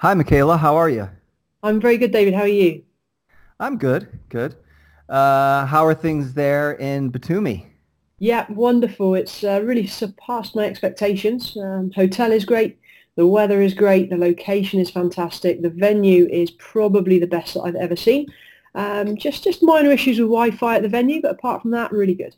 [0.00, 0.56] Hi, Michaela.
[0.56, 1.10] How are you?
[1.62, 2.32] I'm very good, David.
[2.32, 2.82] How are you?
[3.60, 4.08] I'm good.
[4.30, 4.56] Good.
[5.10, 7.66] Uh, how are things there in Batumi?
[8.18, 9.14] Yeah, wonderful.
[9.14, 11.54] It's uh, really surpassed my expectations.
[11.54, 12.78] Um, hotel is great.
[13.16, 14.08] The weather is great.
[14.08, 15.60] The location is fantastic.
[15.60, 18.26] The venue is probably the best that I've ever seen.
[18.74, 22.14] Um, just just minor issues with Wi-Fi at the venue, but apart from that, really
[22.14, 22.34] good.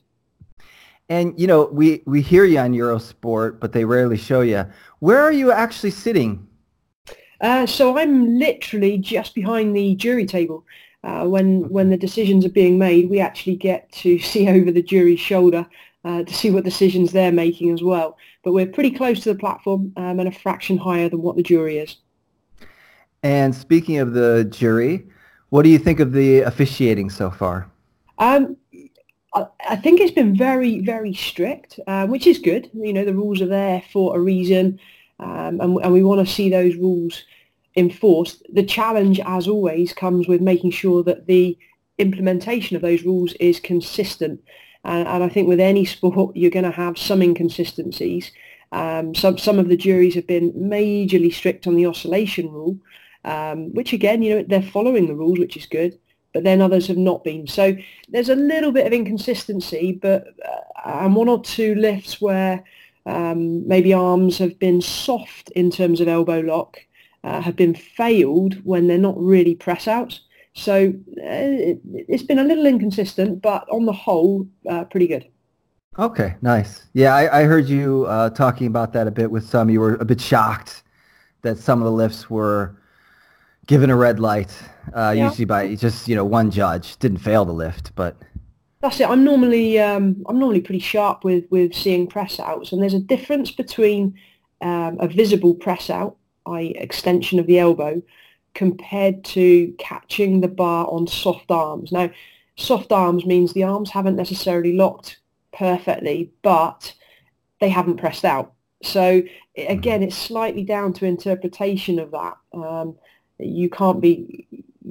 [1.09, 4.67] And you know, we we hear you on Eurosport, but they rarely show you.
[4.99, 6.49] Where are you actually sitting?
[7.43, 10.65] Uh, so I'm literally just behind the jury table.
[11.05, 14.83] Uh, when when the decisions are being made, we actually get to see over the
[14.83, 15.67] jury's shoulder
[16.05, 18.17] uh, to see what decisions they're making as well.
[18.45, 21.43] But we're pretty close to the platform um, and a fraction higher than what the
[21.43, 21.97] jury is.
[23.23, 25.07] And speaking of the jury,
[25.51, 27.71] what do you think of the officiating so far?
[28.19, 28.57] Um,
[29.35, 32.71] I, I think it's been very, very strict, uh, which is good.
[32.75, 34.81] You know, the rules are there for a reason,
[35.23, 37.25] um, and, and we want to see those rules
[37.77, 38.43] enforced.
[38.53, 41.57] The challenge, as always, comes with making sure that the
[41.99, 44.41] implementation of those rules is consistent.
[44.85, 48.33] And, and I think with any sport, you're going to have some inconsistencies.
[48.73, 52.79] Um, some some of the juries have been majorly strict on the oscillation rule,
[53.25, 55.99] um, which again, you know, they're following the rules, which is good.
[56.33, 57.47] But then others have not been.
[57.47, 57.77] So
[58.09, 62.65] there's a little bit of inconsistency, but uh, and one or two lifts where
[63.07, 66.79] um, maybe arms have been soft in terms of elbow lock,
[67.25, 70.19] uh, have been failed when they're not really press out.
[70.55, 71.81] So uh, it,
[72.11, 75.27] has been a little inconsistent, but on the whole, uh, pretty good.
[75.99, 76.87] Okay, nice.
[76.95, 79.69] Yeah, I, I heard you uh, talking about that a bit with some.
[79.69, 80.83] You were a bit shocked
[81.43, 82.77] that some of the lifts were
[83.67, 84.57] given a red light,
[84.95, 85.29] uh, yeah.
[85.29, 86.97] usually by just you know one judge.
[86.99, 88.17] Didn't fail the lift, but
[88.83, 89.09] that's it.
[89.09, 93.01] I'm normally um, I'm normally pretty sharp with with seeing press outs, and there's a
[93.01, 94.19] difference between
[94.61, 96.17] um, a visible press out,
[96.47, 96.75] i.e.
[96.77, 98.03] extension of the elbow,
[98.55, 101.93] compared to catching the bar on soft arms.
[101.93, 102.11] Now,
[102.57, 105.21] soft arms means the arms haven't necessarily locked
[105.53, 106.93] perfectly, but
[107.61, 108.53] they haven't pressed out.
[108.83, 109.23] So
[109.57, 110.09] again, mm-hmm.
[110.09, 112.37] it's slightly down to interpretation of that.
[112.53, 112.97] Um,
[113.39, 114.47] you can't be,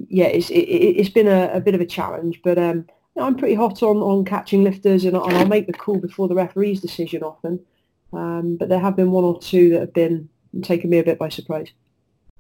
[0.08, 2.86] yeah, it's it, has been a, a, bit of a challenge, but um,
[3.18, 6.36] I'm pretty hot on, on catching lifters and, and I'll make the call before the
[6.36, 7.60] referee's decision often.
[8.14, 10.30] Um, but there have been one or two that have been
[10.64, 11.72] taken me a bit by surprise.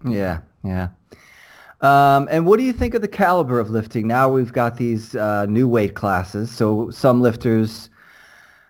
[0.05, 0.89] Yeah, yeah.
[1.81, 4.07] Um, and what do you think of the caliber of lifting?
[4.07, 6.51] Now we've got these uh, new weight classes.
[6.51, 7.89] So some lifters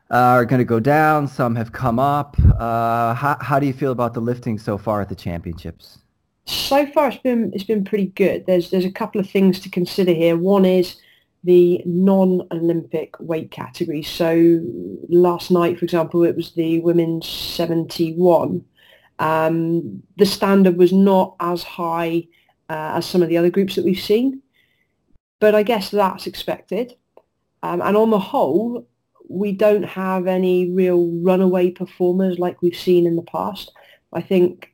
[0.10, 1.28] uh, are going to go down.
[1.28, 2.38] Some have come up.
[2.58, 6.00] Uh, how, how do you feel about the lifting so far at the championships?
[6.46, 8.46] So far, it's been it's been pretty good.
[8.46, 10.36] There's there's a couple of things to consider here.
[10.36, 10.98] One is
[11.44, 14.08] the non-Olympic weight categories.
[14.08, 14.62] So
[15.10, 18.64] last night, for example, it was the women's 71.
[19.20, 22.28] Um, the standard was not as high
[22.70, 24.42] uh, as some of the other groups that we've seen.
[25.40, 26.96] But I guess that's expected.
[27.64, 28.88] Um, and on the whole,
[29.28, 33.72] we don't have any real runaway performers like we've seen in the past.
[34.14, 34.74] I think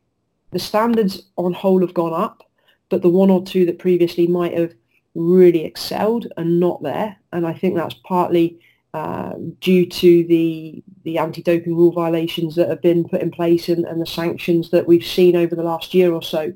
[0.51, 2.43] the standards on whole have gone up,
[2.89, 4.73] but the one or two that previously might have
[5.17, 7.17] really excelled and not there.
[7.33, 8.59] And I think that's partly
[8.93, 13.85] uh, due to the the anti-doping rule violations that have been put in place and,
[13.85, 16.53] and the sanctions that we've seen over the last year or so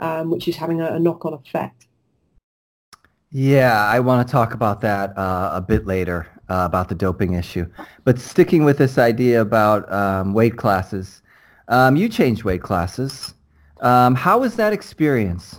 [0.00, 1.86] um, which is having a, a knock-on effect.
[3.30, 7.34] Yeah, I want to talk about that uh, a bit later uh, about the doping
[7.34, 7.66] issue.
[8.02, 11.22] But sticking with this idea about um, weight classes,
[11.68, 13.34] um, you changed weight classes.
[13.80, 15.56] Um, how was that experience?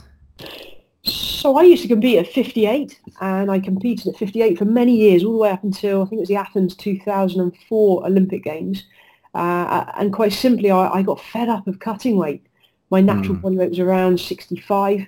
[1.42, 5.24] So I used to compete at 58, and I competed at 58 for many years,
[5.24, 8.84] all the way up until I think it was the Athens 2004 Olympic Games.
[9.34, 12.46] Uh, and quite simply, I, I, got fed up of cutting weight.
[12.92, 13.42] My natural mm.
[13.42, 15.00] body weight was around 65,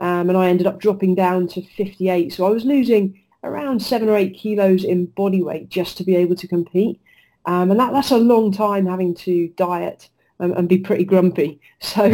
[0.00, 2.32] um, and I ended up dropping down to 58.
[2.32, 6.16] So I was losing around seven or eight kilos in body weight just to be
[6.16, 7.00] able to compete.
[7.46, 10.08] Um, and that, that's a long time having to diet
[10.40, 11.60] and, and be pretty grumpy.
[11.78, 12.10] So,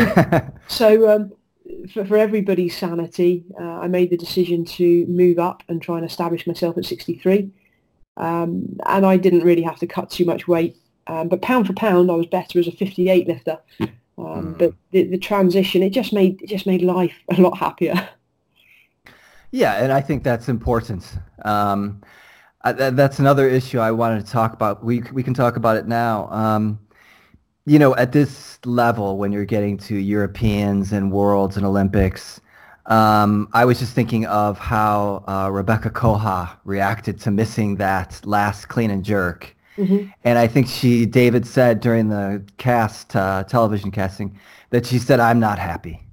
[0.68, 1.32] so um,
[1.92, 6.06] for, for everybody's sanity, uh, I made the decision to move up and try and
[6.06, 7.50] establish myself at 63.
[8.16, 10.76] Um, and I didn't really have to cut too much weight.
[11.06, 13.58] Um, but pound for pound, I was better as a 58 lifter.
[14.16, 14.58] Um, mm.
[14.58, 18.08] But the, the transition, it just made it just made life a lot happier.
[19.50, 21.18] Yeah, and I think that's important.
[21.44, 22.02] Um,
[22.62, 24.84] I, that's another issue I wanted to talk about.
[24.84, 26.28] We we can talk about it now.
[27.66, 32.40] Um, you know, at this level, when you're getting to Europeans and Worlds and Olympics,
[32.86, 38.66] um, I was just thinking of how uh, Rebeka Koha reacted to missing that last
[38.66, 40.10] clean and jerk Mm-hmm.
[40.22, 44.38] And I think she, David said during the cast, uh, television casting,
[44.70, 46.00] that she said, I'm not happy.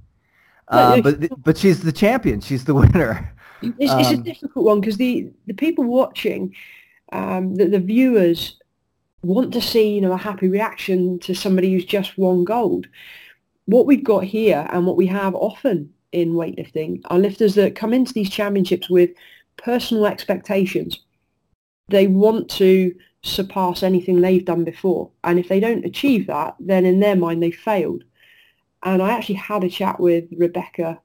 [0.72, 2.40] Uh, but but she's the champion.
[2.40, 3.36] She's the winner.
[3.62, 6.56] It's, it's a um, difficult one because the the people watching,
[7.12, 8.58] um, the, the viewers
[9.24, 12.88] want to see you know a happy reaction to somebody who's just won gold.
[13.66, 17.94] What we've got here and what we have often in weightlifting are lifters that come
[17.94, 19.12] into these championships with
[19.58, 21.00] personal expectations.
[21.90, 25.12] They want to surpass anything they've done before.
[25.24, 28.04] And if they don't achieve that, then in their mind they failed.
[28.84, 31.00] And I actually had a chat with Rebeka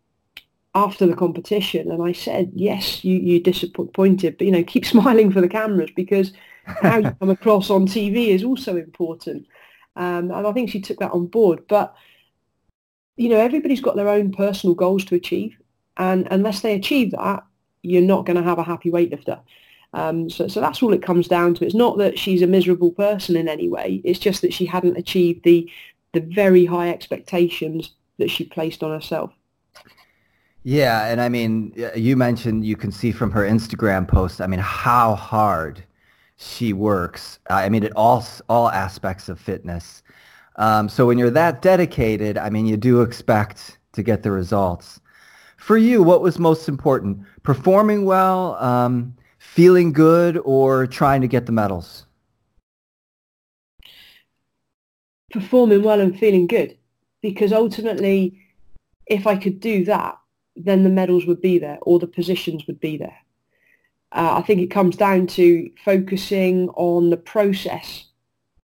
[0.76, 5.32] after the competition and I said, yes, you, you're disappointed, but, you know, keep smiling
[5.32, 6.32] for the cameras because
[6.64, 9.46] how you come across on TV is also important.
[9.96, 11.67] Um, and I think she took that on board.
[11.67, 11.94] But,
[13.17, 15.56] you know, everybody's got their own personal goals to achieve.
[15.96, 17.43] And unless they achieve that,
[17.81, 19.40] you're not going to have a happy weightlifter.
[19.94, 21.64] Um, so, so that's all it comes down to.
[21.64, 24.02] It's not that she's a miserable person in any way.
[24.05, 25.70] It's just that she hadn't achieved the
[26.12, 29.32] the very high expectations that she placed on herself.
[30.68, 34.40] Yeah, and I mean, you mentioned you can see from her Instagram post.
[34.40, 35.84] I mean, how hard
[36.38, 37.38] she works.
[37.48, 40.02] I mean, at all all aspects of fitness.
[40.56, 44.98] Um, so when you're that dedicated, I mean, you do expect to get the results.
[45.56, 47.20] For you, what was most important?
[47.44, 52.06] Performing well, um, feeling good, or trying to get the medals?
[55.30, 56.76] Performing well and feeling good.
[57.22, 58.40] Because ultimately,
[59.06, 60.18] if I could do that,
[60.56, 63.16] then the medals would be there or the positions would be there.
[64.12, 68.06] Uh, I think it comes down to focusing on the process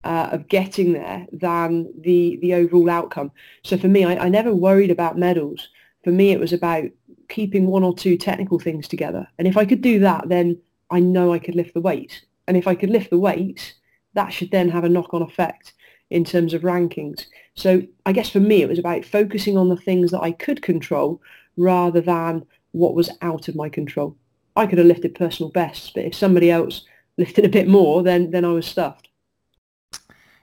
[0.03, 3.31] uh, of getting there than the the overall outcome.
[3.63, 5.69] So for me, I, I never worried about medals.
[6.03, 6.85] For me, it was about
[7.29, 9.27] keeping one or two technical things together.
[9.38, 10.59] And if I could do that, then
[10.89, 12.25] I know I could lift the weight.
[12.47, 13.75] And if I could lift the weight,
[14.13, 15.73] that should then have a knock-on effect
[16.09, 17.25] in terms of rankings.
[17.55, 20.61] So I guess for me, it was about focusing on the things that I could
[20.61, 21.21] control
[21.62, 24.16] rather than what was out of my control.
[24.56, 26.86] I could have lifted personal bests, but if somebody else
[27.18, 29.10] lifted a bit more, then then I was stuffed.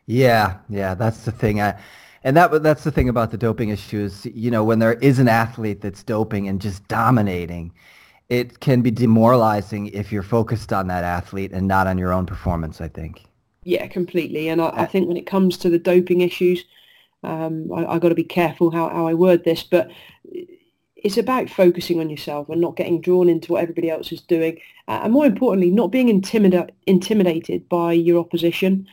[0.06, 1.60] Yeah, yeah, that's the thing.
[1.60, 1.78] I,
[2.24, 4.26] and that that's the thing about the doping issues.
[4.26, 7.72] You know, when there is an athlete that's doping and just dominating,
[8.28, 12.26] it can be demoralizing if you're focused on that athlete and not on your own
[12.26, 12.80] performance.
[12.80, 13.24] I think.
[13.64, 14.48] Yeah, completely.
[14.48, 16.64] And I, I think when it comes to the doping issues,
[17.22, 19.90] um, I, have got to be careful how, how I word this, but
[21.02, 24.58] it's about focusing on yourself and not getting drawn into what everybody else is doing,
[24.88, 28.86] uh, and more importantly, not being intimida- intimidated by your opposition.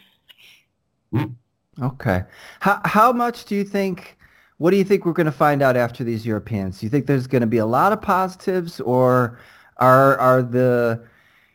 [1.82, 2.24] Okay.
[2.60, 4.18] How how much do you think?
[4.58, 6.80] What do you think we're going to find out after these Europeans?
[6.80, 9.40] Do you think there's going to be a lot of positives, or
[9.78, 11.04] are are the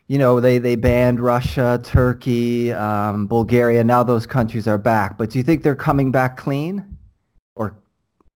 [0.09, 3.83] you know they they banned Russia, Turkey, um, Bulgaria.
[3.85, 6.99] Now those countries are back, but do you think they're coming back clean,
[7.55, 7.77] or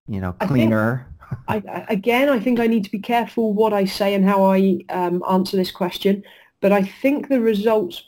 [0.07, 1.05] you know cleaner?
[1.47, 4.79] I again, I think I need to be careful what I say and how I
[4.89, 6.23] um, answer this question.
[6.61, 8.03] But I think the results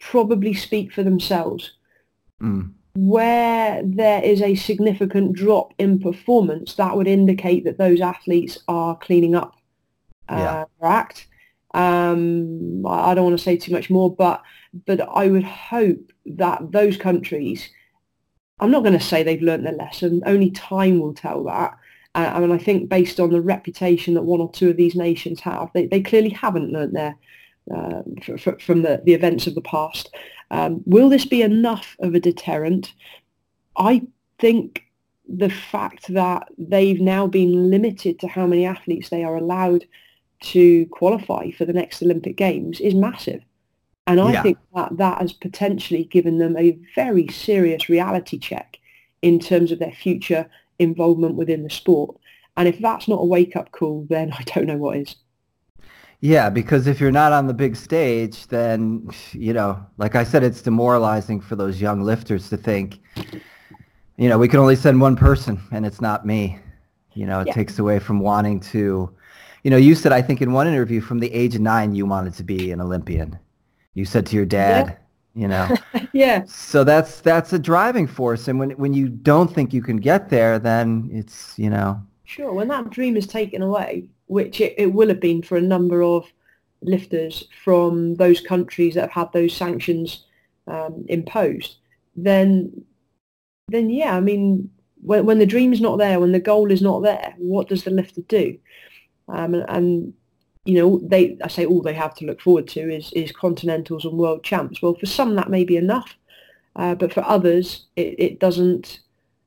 [0.00, 1.72] probably speak for themselves.
[2.40, 8.58] Mm where there is a significant drop in performance, that would indicate that those athletes
[8.66, 9.54] are cleaning up
[10.28, 10.88] uh, yeah.
[10.88, 11.28] act.
[11.74, 14.42] Um, I don't want to say too much more, but
[14.84, 17.70] but I would hope that those countries,
[18.58, 20.22] I'm not going to say they've learned their lesson.
[20.26, 21.76] Only time will tell that.
[22.18, 24.96] Uh, I mean, I think based on the reputation that one or two of these
[24.96, 27.14] nations have, they, they clearly haven't learnt their
[27.72, 28.02] uh,
[28.58, 30.12] from the, the events of the past.
[30.50, 32.92] Um, will this be enough of a deterrent?
[33.76, 34.02] I
[34.40, 34.82] think
[35.28, 39.84] the fact that they've now been limited to how many athletes they are allowed
[40.40, 43.42] to qualify for the next Olympic Games is massive.
[44.08, 44.42] And I yeah.
[44.42, 48.78] think that that has potentially given them a very serious reality check
[49.22, 52.16] in terms of their future involvement within the sport.
[52.56, 55.16] And if that's not a wake-up call, then I don't know what is.
[56.20, 60.42] Yeah, because if you're not on the big stage, then, you know, like I said,
[60.42, 62.98] it's demoralizing for those young lifters to think,
[64.16, 66.58] you know, we can only send one person and it's not me.
[67.14, 67.52] You know, it yeah.
[67.52, 69.14] takes away from wanting to,
[69.62, 72.04] you know, you said, I think in one interview from the age of nine, you
[72.04, 73.38] wanted to be an Olympian.
[73.94, 74.96] You said to your dad, yeah.
[75.34, 75.68] You know.
[76.12, 76.44] yeah.
[76.46, 78.48] So that's, that's a driving force.
[78.48, 82.02] And when, when you don't think you can get there, then it's, you know.
[82.24, 82.52] Sure.
[82.52, 86.02] When that dream is taken away, which it, it will have been for a number
[86.02, 86.30] of
[86.82, 90.24] lifters from those countries that have had those sanctions
[90.66, 91.76] um, imposed,
[92.16, 92.84] then
[93.68, 94.70] then yeah, I mean,
[95.00, 97.90] when, when the dream's not there, when the goal is not there, what does the
[97.90, 98.58] lifter do?
[99.28, 100.14] Um, and, and,
[100.68, 104.04] you know, they I say all they have to look forward to is is continentals
[104.04, 104.82] and world champs.
[104.82, 106.14] Well, for some that may be enough,
[106.76, 109.00] uh, but for others it, it doesn't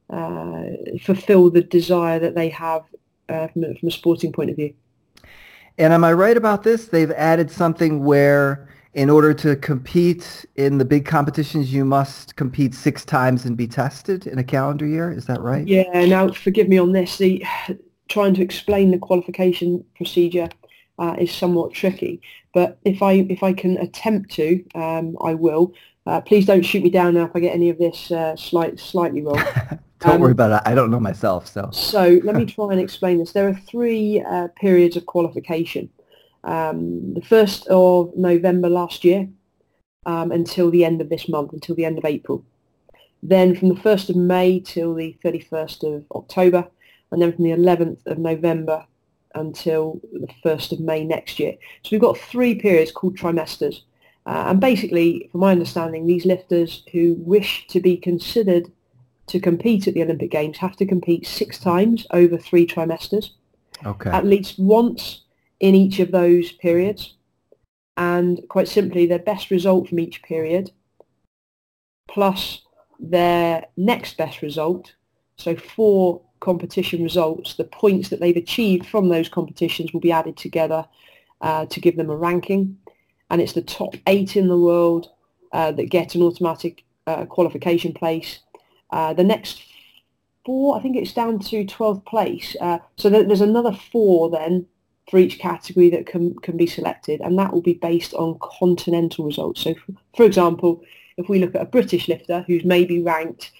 [0.09, 0.63] uh,
[0.99, 2.81] fulfil the desire that they have
[3.29, 4.73] uh, from, a, from a sporting point of view.
[5.77, 6.87] And am I right about this?
[6.87, 12.73] They've added something where in order to compete in the big competitions, you must compete
[12.73, 15.11] six times and be tested in a calendar year.
[15.11, 15.67] Is that right?
[15.67, 16.05] Yeah.
[16.05, 17.19] Now, forgive me on this.
[17.19, 17.45] The
[18.09, 20.49] trying to explain the qualification procedure
[21.01, 22.21] uh, is somewhat tricky.
[22.53, 25.73] But if I if I can attempt to, um, I will.
[26.05, 28.79] Uh, please don't shoot me down now if I get any of this uh, slight,
[28.79, 29.43] slightly wrong.
[29.99, 30.69] don't um, worry about it.
[30.69, 31.47] I don't know myself.
[31.47, 33.31] So so let me try and explain this.
[33.31, 35.89] There are three uh, periods of qualification.
[36.43, 39.27] Um, the first of November last year
[40.05, 42.45] um, until the end of this month, until the end of April.
[43.23, 46.67] Then from the 1st of May till the 31st of October,
[47.11, 48.85] and then from the 11th of November
[49.35, 51.53] until the 1st of May next year.
[51.83, 53.81] So we've got three periods called trimesters.
[54.25, 58.71] Uh, and basically, from my understanding, these lifters who wish to be considered
[59.27, 63.31] to compete at the Olympic Games have to compete six times over three trimesters.
[63.85, 64.09] Okay.
[64.09, 65.21] At least once
[65.59, 67.15] in each of those periods.
[67.97, 70.71] And quite simply, their best result from each period
[72.11, 72.61] plus
[72.99, 74.93] their next best result.
[75.37, 80.35] So four competition results, the points that they've achieved from those competitions will be added
[80.35, 80.85] together
[81.39, 82.77] uh, to give them a ranking.
[83.29, 85.09] And it's the top eight in the world
[85.53, 88.39] uh, that get an automatic uh, qualification place.
[88.89, 89.63] Uh, the next
[90.45, 92.55] four, I think it's down to 12th place.
[92.59, 94.65] Uh, so there's another four then
[95.09, 99.25] for each category that can, can be selected, and that will be based on continental
[99.25, 99.61] results.
[99.61, 100.83] So, for, for example,
[101.17, 103.51] if we look at a British lifter who's maybe ranked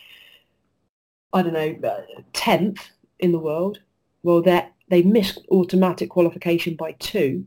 [1.33, 3.79] I don't know, uh, tenth in the world.
[4.23, 7.45] Well, they they missed automatic qualification by two.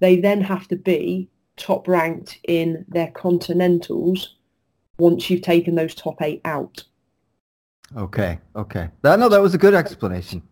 [0.00, 4.36] They then have to be top ranked in their continentals
[4.98, 6.82] once you've taken those top eight out.
[7.96, 8.88] Okay, okay.
[9.02, 10.42] That, no, that was a good explanation.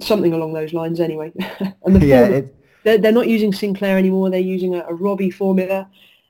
[0.00, 1.32] Something along those lines, anyway.
[1.84, 2.40] and the yeah,
[2.82, 4.30] they're, they're not using Sinclair anymore.
[4.30, 5.88] They're using a, a Robi formula,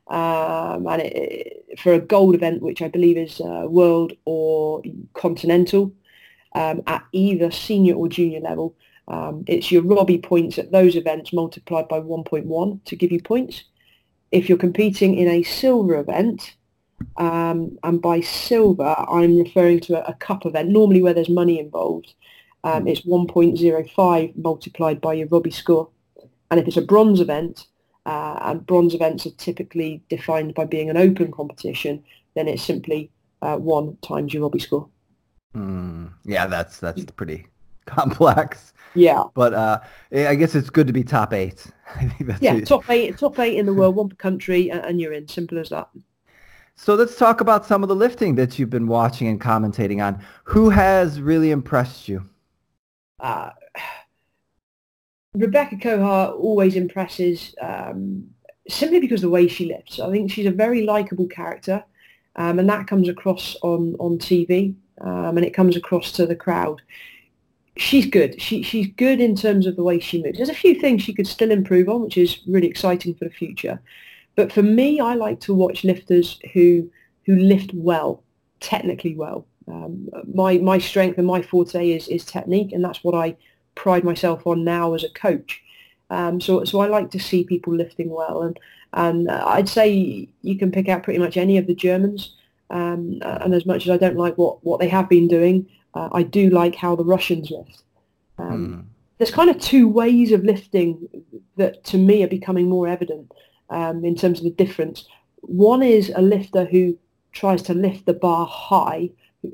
[0.09, 4.83] um, and it, for a gold event, which I believe is uh, world or
[5.15, 5.93] continental,
[6.55, 8.75] um, at either senior or junior level,
[9.09, 13.65] um, it's your Robi points at those events multiplied by 1.1 to give you points.
[14.33, 16.57] If you're competing in a silver event,
[17.17, 21.61] um, and by silver I'm referring to a, a, cup event, normally where there's money
[21.61, 22.15] involved,
[22.65, 25.89] um, it's 1.05 multiplied by your Robi score.
[26.51, 27.67] And if it's a bronze event,
[28.07, 32.03] uh, and bronze events are typically defined by being an open competition,
[32.35, 33.11] then it's simply
[33.43, 34.89] uh, one times your Robi score.
[35.55, 37.49] Mm, yeah, that's that's pretty
[37.87, 38.73] complex.
[38.95, 39.81] Yeah, but uh,
[40.13, 41.67] I guess it's good to be top eight.
[42.41, 42.67] yeah, it.
[42.67, 45.27] top eight, top eight in the world, one per country, and you're in.
[45.27, 45.89] Simple as that.
[46.77, 50.23] So let's talk about some of the lifting that you've been watching and commentating on.
[50.45, 52.23] Who has really impressed you?
[53.19, 53.51] Uh,
[55.37, 58.29] Rebeka Koha always impresses um,
[58.69, 60.01] simply because of the way she lifts.
[60.01, 61.85] I think she's a very likable character,
[62.37, 66.37] um, and that comes across on on TV, um, and it comes across to the
[66.37, 66.81] crowd.
[67.77, 68.41] She's good.
[68.41, 70.39] She she's good in terms of the way she moves.
[70.39, 73.31] There's a few things she could still improve on, which is really exciting for the
[73.31, 73.81] future.
[74.35, 76.91] But for me, I like to watch lifters who
[77.27, 78.23] who lift well,
[78.61, 79.47] technically well.
[79.69, 83.37] Um, my my strength and my forte is is technique, and that's what I
[83.77, 85.63] pride myself on now as a coach.
[86.11, 88.59] Um, so, so I like to see people lifting well, and
[88.93, 92.35] and I'd say you can pick out pretty much any of the Germans.
[92.71, 96.09] Um, and as much as I don't like what, what they have been doing, uh,
[96.13, 97.83] I do like how the Russians lift.
[98.39, 98.85] Um, mm.
[99.19, 101.09] There's kind of two ways of lifting
[101.57, 103.33] that to me are becoming more evident
[103.71, 105.07] um, in terms of the difference.
[105.41, 106.99] One is a lifter who
[107.33, 109.11] tries to lift the bar high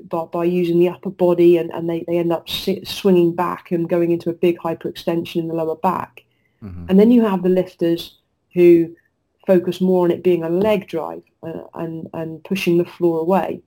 [0.07, 3.71] by, by using the upper body and, and they, they end up sit, swinging back
[3.71, 6.23] and going into a big hyperextension in the lower back.
[6.63, 6.85] Mm-hmm.
[6.89, 8.17] And then you have the lifters
[8.53, 8.95] who
[9.45, 13.61] focus more on it being a leg drive uh, and, and pushing the floor away.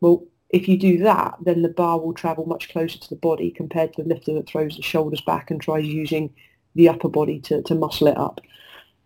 [0.00, 3.50] Well, if you do that, then the bar will travel much closer to the body
[3.50, 6.32] compared to the lifter that throws the shoulders back and tries using
[6.74, 8.40] the upper body to, to muscle it up.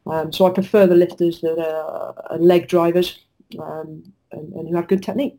[0.07, 3.19] Um, so I prefer the lifters that are, leg drivers
[3.59, 4.02] um,
[4.33, 5.38] and, and who have good technique.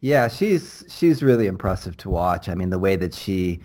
[0.00, 2.48] Yeah, she's she's really impressive to watch.
[2.48, 3.60] I mean, the way that she,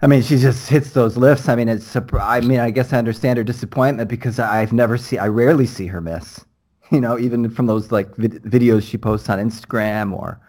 [0.00, 1.48] I mean, she just hits those lifts.
[1.48, 1.94] I mean, it's.
[1.94, 5.86] I mean, I guess I understand her disappointment because I've never see, I rarely see
[5.86, 6.44] her miss.
[6.92, 10.40] You know, even from those like vid- videos she posts on Instagram or.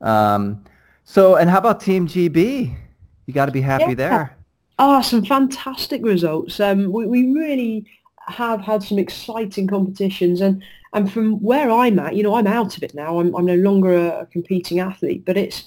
[0.00, 0.62] Um,
[1.02, 2.72] so, and how about Team GB?
[3.26, 3.94] You got to be happy yeah.
[3.94, 4.36] there.
[4.78, 6.60] Ah, oh, some fantastic results.
[6.60, 7.84] Um, we we really
[8.28, 10.62] have had some exciting competitions and
[10.96, 13.20] and from where I'm at, you know, I'm out of it now.
[13.20, 15.64] I'm, I'm no longer a, competing athlete, but it's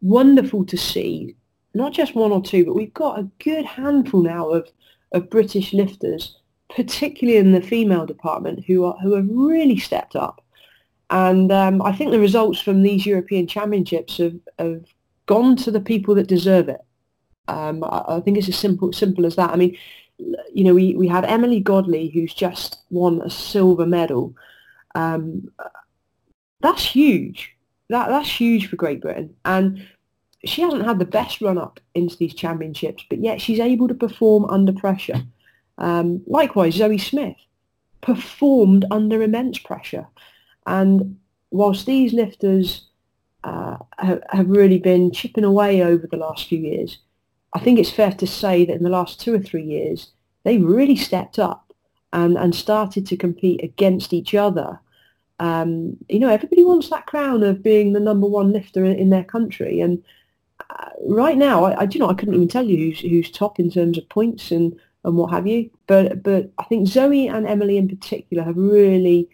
[0.00, 1.36] wonderful to see,
[1.74, 4.66] not just one or two, but we've got a good handful now of,
[5.12, 6.38] of British lifters,
[6.74, 10.42] particularly in the female department, who are who have really stepped up.
[11.10, 14.86] And um, I think the results from these European Championships have, have
[15.26, 16.80] gone to the people that deserve it.
[17.48, 19.50] Um, I, I, think it's as simple simple as that.
[19.50, 19.76] I mean,
[20.54, 24.34] you know, we, we had Emily Godley, who's just won a silver medal.
[24.94, 25.50] Um,
[26.60, 27.56] that's huge.
[27.88, 29.34] That that's huge for Great Britain.
[29.44, 29.86] And
[30.44, 33.94] she hasn't had the best run up into these championships, but yet she's able to
[33.94, 35.22] perform under pressure.
[35.78, 37.36] Um, likewise, Zoe Smith
[38.00, 40.06] performed under immense pressure.
[40.66, 41.18] And
[41.50, 42.86] whilst these lifters
[43.44, 46.98] uh, have, have really been chipping away over the last few years,
[47.54, 50.12] I think it's fair to say that in the last two or three years,
[50.44, 51.69] they really stepped up
[52.12, 54.80] and, and started to compete against each other.
[55.38, 59.10] Um, you know, everybody wants that crown of being the number one lifter in, in
[59.10, 59.80] their country.
[59.80, 60.02] And
[60.68, 63.58] uh, right now, I, I, you know, I couldn't even tell you who's, who's top
[63.58, 65.70] in terms of points and, and what have you.
[65.86, 69.28] But, but I think Zoe and Emily in particular have really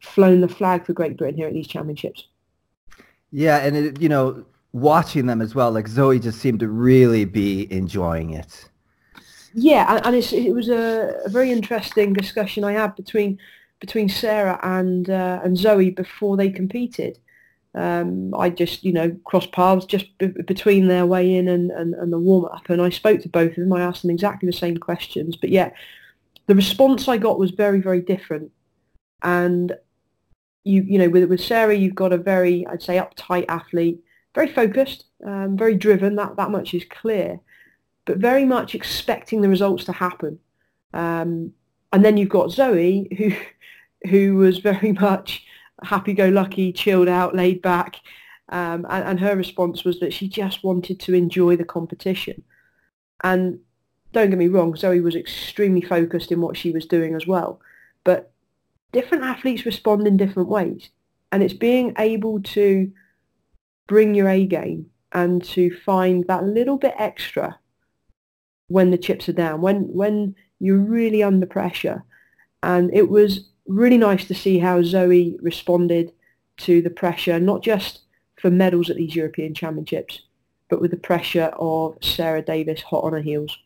[0.00, 2.28] flown the flag for Great Britain here at these championships.
[3.32, 7.24] Yeah, and it, you know, watching them as well, like Zoe just seemed to really
[7.24, 8.68] be enjoying it.
[9.54, 13.38] Yeah, and, it was a, a, very interesting discussion I had between
[13.80, 17.18] between Sarah and uh, and Zoe before they competed.
[17.74, 21.94] Um, I just, you know, crossed paths just b- between their way in and, and,
[21.94, 23.72] and the warm up, and I spoke to both of them.
[23.72, 25.70] I asked them exactly the same questions, but yeah,
[26.46, 28.50] the response I got was very, very different.
[29.22, 29.76] And
[30.64, 34.02] you, you know, with with Sarah, you've got a very, I'd say, uptight athlete
[34.34, 36.16] very focused, um, very driven.
[36.16, 37.40] That that much is clear,
[38.04, 40.38] but very much expecting the results to happen.
[40.92, 41.52] Um,
[41.92, 43.32] and then you've got Zoe, who
[44.08, 45.44] who was very much
[45.82, 47.96] happy-go-lucky, chilled out, laid back,
[48.50, 52.42] um, and, and her response was that she just wanted to enjoy the competition.
[53.22, 53.60] And
[54.12, 57.60] don't get me wrong, Zoe was extremely focused in what she was doing as well.
[58.02, 58.32] But
[58.92, 60.90] different athletes respond in different ways.
[61.30, 62.90] And it's being able to
[63.86, 67.58] bring your A game and to find that little bit extra
[68.70, 72.04] when the chips are down, when when you're really under pressure.
[72.62, 76.12] And it was really nice to see how Zoe responded
[76.58, 78.00] to the pressure, not just
[78.36, 80.22] for medals at these European Championships,
[80.68, 83.58] but with the pressure of Sarah Davies hot on her heels.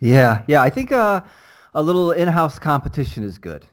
[0.00, 0.62] Yeah, yeah.
[0.62, 1.20] I think uh,
[1.74, 3.66] a little in-house competition is good.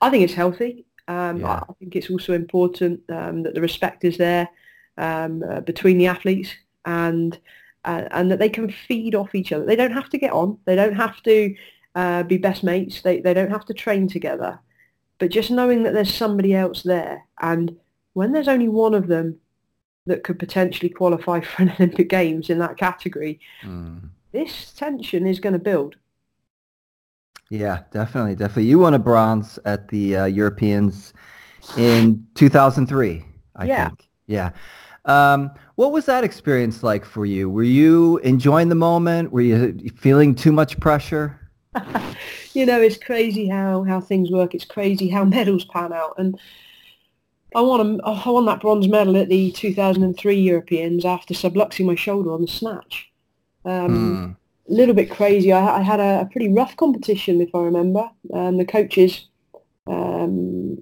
[0.00, 0.86] I think it's healthy.
[1.06, 1.60] Um, yeah.
[1.68, 4.48] I think it's also important um, that the respect is there
[4.96, 6.50] um, uh, between the athletes
[6.84, 7.38] and
[7.84, 9.64] uh, and that they can feed off each other.
[9.64, 10.58] They don't have to get on.
[10.64, 11.54] They don't have to
[11.94, 13.02] uh, be best mates.
[13.02, 14.58] They they don't have to train together.
[15.18, 17.76] But just knowing that there's somebody else there, and
[18.14, 19.38] when there's only one of them
[20.06, 24.00] that could potentially qualify for an Olympic Games in that category, mm.
[24.32, 25.96] this tension is going to build.
[27.50, 28.66] Yeah, definitely, definitely.
[28.66, 31.12] You won a bronze at the uh, Europeans
[31.76, 33.24] in 2003,
[33.56, 33.88] I yeah.
[33.88, 34.08] think.
[34.26, 34.50] Yeah.
[35.04, 37.48] Um, what was that experience like for you?
[37.48, 39.32] Were you enjoying the moment?
[39.32, 41.40] Were you feeling too much pressure?
[42.52, 44.54] you know, it's crazy how, how things work.
[44.54, 46.14] It's crazy how medals pan out.
[46.18, 46.38] And
[47.54, 51.94] I won, a, I won that bronze medal at the 2003 Europeans after subluxing my
[51.94, 53.10] shoulder on the snatch.
[53.64, 54.36] Um, mm
[54.70, 55.52] a little bit crazy.
[55.52, 58.08] I, I had a, a, pretty rough competition, if I remember.
[58.32, 59.26] Um, the coaches
[59.86, 60.78] um,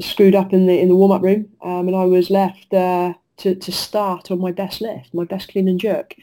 [0.00, 3.12] screwed up in the in the warm up room, um, and I was left uh,
[3.38, 6.14] to to start on my best lift, my best clean and jerk.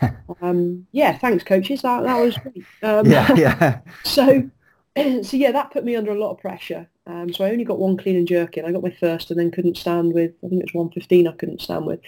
[0.40, 1.82] Um, yeah, thanks, coaches.
[1.82, 2.64] That that was great.
[2.82, 3.80] Um, yeah, yeah.
[4.04, 4.50] so.
[5.22, 6.86] So yeah, that put me under a lot of pressure.
[7.06, 8.66] Um, so I only got one clean and jerk in.
[8.66, 11.32] I got my first and then couldn't stand with, I think it was 115 I
[11.32, 12.00] couldn't stand with.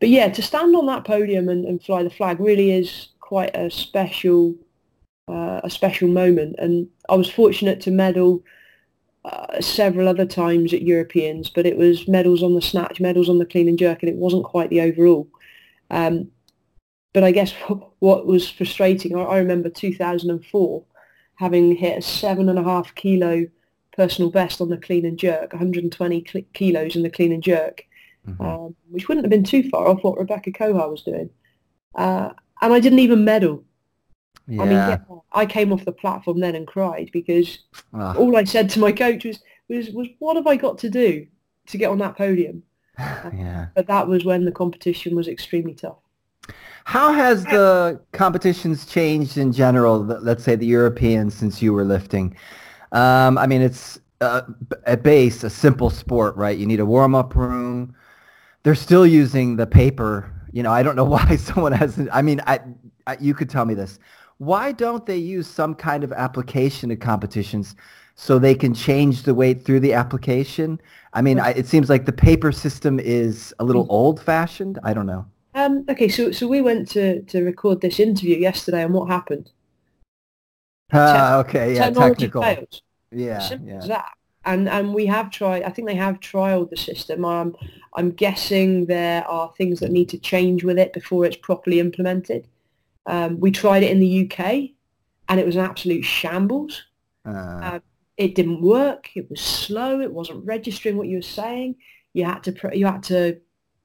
[0.00, 3.56] But yeah, to stand on that podium and, and fly the flag really is quite
[3.56, 4.54] a special
[5.28, 6.56] uh, a special moment.
[6.58, 8.42] And I was fortunate to medal
[9.26, 13.38] uh, several other times at Europeans, but it was medals on the snatch, medals on
[13.38, 15.28] the clean and jerk, and it wasn't quite the overall.
[15.90, 16.30] Um,
[17.12, 17.52] but I guess
[17.98, 20.84] what was frustrating, I, I remember 2004
[21.34, 23.46] having hit a seven and a half kilo
[23.96, 27.82] personal best on the clean and jerk, 120 cl- kilos in the clean and jerk,
[28.28, 28.40] mm-hmm.
[28.40, 31.30] um, which wouldn't have been too far off what Rebeka Koha was doing.
[31.96, 32.30] Uh,
[32.62, 33.64] and I didn't even medal.
[34.48, 34.62] Yeah.
[34.62, 34.98] I mean, yeah,
[35.32, 37.58] I came off the platform then and cried because
[37.92, 38.14] ah.
[38.16, 41.26] all I said to my coach was, was, was, what have I got to do
[41.66, 42.62] to get on that podium?
[42.98, 43.66] yeah.
[43.74, 45.98] But that was when the competition was extremely tough.
[46.84, 49.98] How has the competitions changed in general?
[49.98, 52.36] Let's say the Europeans since you were lifting.
[52.92, 54.42] Um, I mean, it's uh,
[54.86, 56.56] at base a simple sport, right?
[56.56, 57.96] You need a warm-up room
[58.66, 60.28] they're still using the paper.
[60.52, 62.08] You know, I don't know why someone hasn't.
[62.12, 62.58] I mean, I,
[63.06, 64.00] I you could tell me this.
[64.38, 67.74] Why don't they use some kind of application to competitions
[68.14, 70.80] so they can change the weight through the application?
[71.14, 74.78] I mean, I, it seems like the paper system is a little old-fashioned.
[74.82, 75.26] I don't know.
[75.54, 79.50] Um, okay, so so we went to, to record this interview yesterday, and what happened?
[80.92, 82.42] Ah, okay, yeah, Technology technical.
[82.42, 82.80] failed.
[83.10, 83.76] Yeah, Simple yeah.
[83.78, 84.12] as that.
[84.44, 85.62] And and we have tried.
[85.62, 87.24] I think they have trialed the system.
[87.24, 87.56] I'm
[87.94, 92.46] I'm guessing there are things that need to change with it before it's properly implemented.
[93.06, 94.74] Um, we tried it in the UK,
[95.28, 96.84] and it was an absolute shambles.
[97.62, 97.80] Uh,
[98.16, 99.10] It didn't work.
[99.14, 100.00] It was slow.
[100.00, 101.76] It wasn't registering what you were saying.
[102.14, 103.40] You had to pr- you had to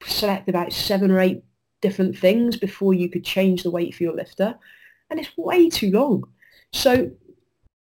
[0.06, 1.44] select about seven or eight
[1.82, 4.58] different things before you could change the weight for your lifter,
[5.10, 6.24] and it's way too long.
[6.74, 7.12] So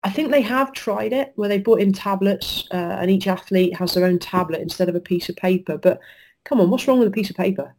[0.02, 3.76] I think they have tried it where they brought in tablets uh, and each athlete
[3.76, 5.78] has their own tablet instead of a piece of paper.
[5.78, 6.00] But
[6.44, 7.74] come on, what's wrong with a piece of paper?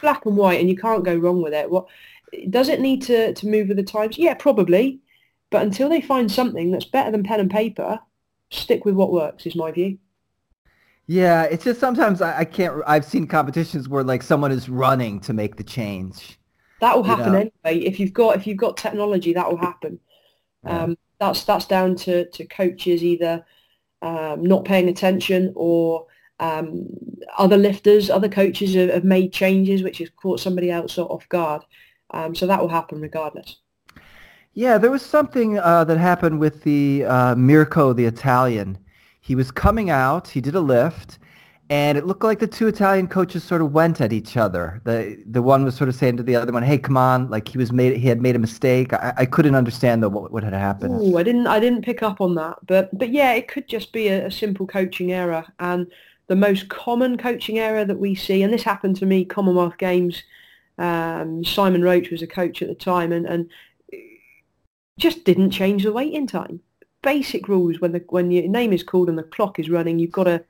[0.00, 1.70] Black and white, and you can't go wrong with it.
[1.70, 1.86] What
[2.50, 4.18] does it need to, to move with the times?
[4.18, 5.00] Yeah, probably.
[5.50, 8.00] But until they find something that's better than pen and paper,
[8.50, 9.46] stick with what works.
[9.46, 9.98] Is my view.
[11.06, 12.82] yeah, it's just sometimes I, I can't.
[12.86, 16.38] I've seen competitions where like someone is running to make the change.
[16.80, 17.38] That will You happen know.
[17.64, 17.84] anyway.
[17.84, 20.00] If you've got if you've got technology, that will happen.
[20.64, 20.84] Yeah.
[20.84, 23.44] Um, that's that's down to, to coaches either
[24.02, 26.06] um, not paying attention or
[26.42, 26.88] um,
[27.38, 31.62] other lifters, other coaches have, have made changes which has caught somebody else off guard.
[32.10, 33.56] Um, so that will happen regardless.
[34.54, 38.76] Yeah, there was something uh, that happened with the uh, Mirko, the Italian.
[39.20, 40.28] He was coming out.
[40.28, 41.18] He did a lift,
[41.70, 44.82] and it looked like the two Italian coaches sort of went at each other.
[44.84, 47.48] The the one was sort of saying to the other one, "Hey, come on!" Like
[47.48, 47.96] he was made.
[47.96, 48.92] He had made a mistake.
[48.92, 51.00] I, I couldn't understand though what, what had happened.
[51.00, 53.90] Ooh, I didn't I didn't pick up on that, but but yeah, it could just
[53.92, 55.46] be a, a simple coaching error.
[55.60, 55.86] And
[56.32, 60.22] the most common coaching error that we see, and this happened to me, Commonwealth Games.
[60.78, 63.50] Um, Simon Roach was a coach at the time, and and
[64.98, 66.60] just didn't change the weight in time.
[67.02, 70.10] Basic rules when the when your name is called and the clock is running, you've
[70.10, 70.42] got to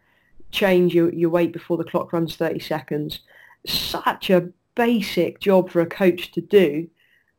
[0.53, 3.18] change your, your weight before the clock runs 30 seconds.
[3.66, 6.88] Such a basic job for a coach to do,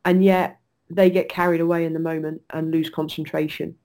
[0.03, 3.75] and yet they get carried away in the moment and lose concentration,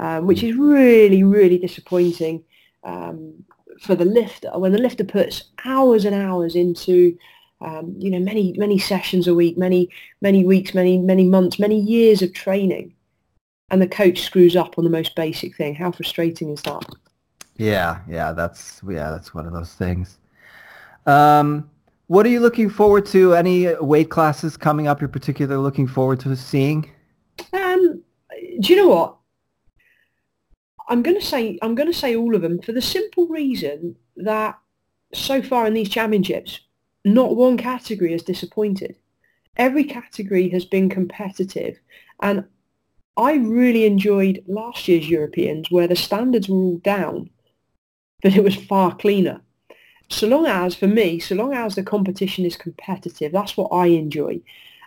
[0.00, 2.42] um, which is really, really disappointing
[2.82, 3.44] um,
[3.80, 4.50] for the lifter.
[4.54, 7.16] When the lifter puts hours and hours into,
[7.60, 9.88] um, you know, many, many sessions a week, many,
[10.20, 12.94] many weeks, many, many months, many years of training,
[13.70, 15.74] and the coach screws up on the most basic thing.
[15.74, 16.84] How frustrating is that?
[17.56, 20.18] Yeah, yeah, that's yeah, that's one of those things.
[21.06, 21.70] Um,
[22.06, 23.34] what are you looking forward to?
[23.34, 25.00] Any weight classes coming up?
[25.00, 26.90] You're particularly looking forward to seeing?
[27.52, 28.02] Um,
[28.60, 29.16] do you know what?
[30.90, 33.96] I'm going to say I'm going to say all of them for the simple reason
[34.16, 34.58] that
[35.14, 36.60] so far in these championships,
[37.04, 38.96] not one category has disappointed.
[39.56, 41.78] Every category has been competitive,
[42.20, 42.44] and
[43.16, 47.30] I really enjoyed last year's Europeans where the standards were all down,
[48.22, 49.40] but it was far cleaner.
[50.08, 53.86] So long as, for me, so long as the competition is competitive, that's what I
[53.86, 54.40] enjoy.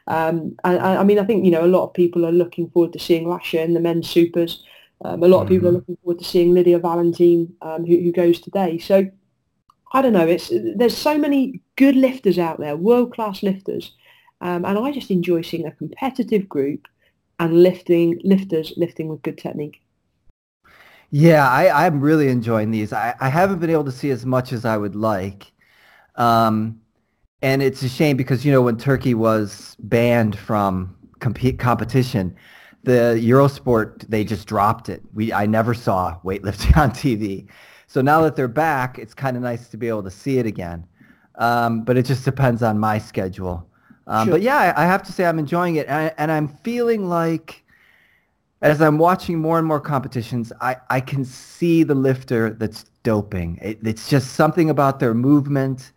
[0.07, 2.99] Um, I mean, I think, you know, a lot of people are looking forward to
[2.99, 4.63] seeing Lasha in the men's supers.
[5.01, 5.73] Um, a lot of people are Mhm.
[5.73, 8.77] looking forward to seeing Lydia Valentin, um, who, who goes today.
[8.77, 9.07] So
[9.93, 10.27] I don't know.
[10.27, 13.93] It's there's so many good lifters out there, world class lifters,
[14.41, 16.87] um, and I just enjoy seeing a competitive group
[17.39, 19.81] and lifting lifters lifting with good technique.
[21.11, 22.91] Yeah, I, I'm really enjoying these.
[22.93, 25.51] I, I haven't been able to see as much as I would like.
[26.15, 26.81] Um,
[27.41, 32.35] and it's a shame because, you know, when Turkey was banned from compete competition,
[32.83, 35.01] the Eurosport, they just dropped it.
[35.13, 37.47] We I never saw weightlifting on TV.
[37.87, 40.45] So now that they're back, it's kind of nice to be able to see it
[40.45, 40.85] again.
[41.35, 43.67] Um, but it just depends on my schedule.
[44.07, 44.33] Um, Sure.
[44.33, 45.87] But yeah, I, I have to say I'm enjoying it.
[45.87, 47.63] And, I, and I'm feeling like
[48.63, 53.59] as I'm watching more and more competitions, I, I can see the lifter that's doping.
[53.61, 55.91] It, it's just something about their movement.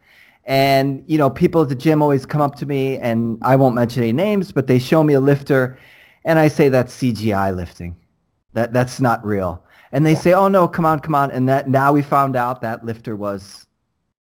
[0.44, 3.76] And, you know, people at the gym always come up to me, and I won't
[3.76, 5.78] mention any names, but they show me a lifter,
[6.26, 7.96] and I say that's CGI lifting.
[8.52, 9.62] That That's not real.
[9.92, 11.30] And they say, oh, no, come on, come on.
[11.30, 13.66] And that now we found out that lifter was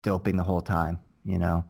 [0.03, 1.65] doping the whole time, you know.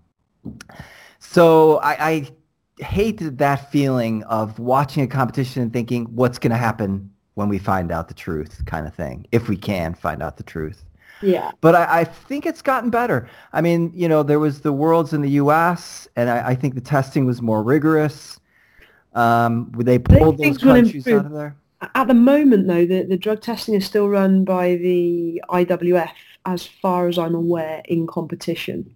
[1.19, 6.59] So I, I hated that feeling of watching a competition and thinking, what's going to
[6.59, 10.37] happen when we find out the truth kind of thing, if we can find out
[10.37, 10.85] the truth.
[11.23, 13.29] Yeah, But I, I think it's gotten better.
[13.53, 16.75] I mean, you know, there was the Worlds in the U.S., and I, I think
[16.75, 18.39] the testing was more rigorous.
[19.19, 21.57] Um, they pulled those countries out of there.
[21.95, 26.11] at the moment though, the, the drug testing is still run by the IWF
[26.47, 28.95] as far as I'm aware, in competition.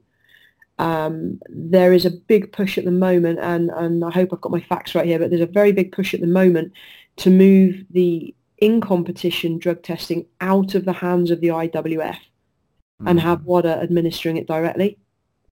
[0.78, 4.52] Um, there is a big push at the moment, and, and I hope I've got
[4.52, 6.72] my facts right here, but there's a very big push at the moment
[7.16, 13.08] to move the in competition drug testing out of the hands of the IWF mm-hmm.
[13.08, 14.98] and have WADA administering it directly.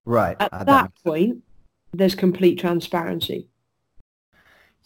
[0.04, 0.36] Right.
[0.38, 1.42] At uh, that point,
[1.92, 3.49] there's complete transparency.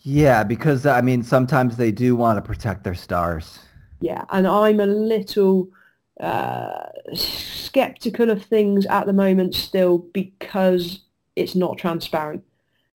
[0.06, 3.58] Yeah, because I mean, sometimes they do want to protect their stars.
[4.00, 5.70] Yeah, and I'm a little
[6.20, 11.00] uh, skeptical of things at the moment still because
[11.36, 12.44] it's not transparent.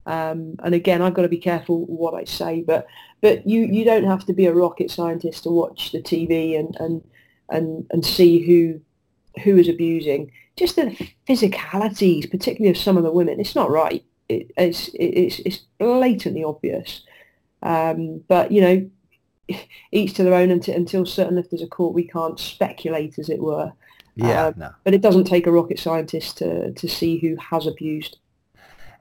[0.06, 2.86] Um, and again, I've got to be careful what I say, but
[3.20, 6.76] but you, you don't have to be a rocket scientist to watch the TV and
[6.76, 7.02] and
[7.48, 8.80] and, and see who
[9.42, 10.30] who is abusing.
[10.56, 10.96] Just the
[11.28, 14.04] physicalities, particularly of some of the women, it's not right.
[14.30, 17.02] It, it's it's it's blatantly obvious.
[17.62, 18.90] Um, but you know,
[19.92, 23.28] each to their own until, until certain if there's a court we can't speculate as
[23.28, 23.72] it were
[24.16, 24.70] yeah um, no.
[24.84, 28.18] but it doesn't take a rocket scientist to to see who has abused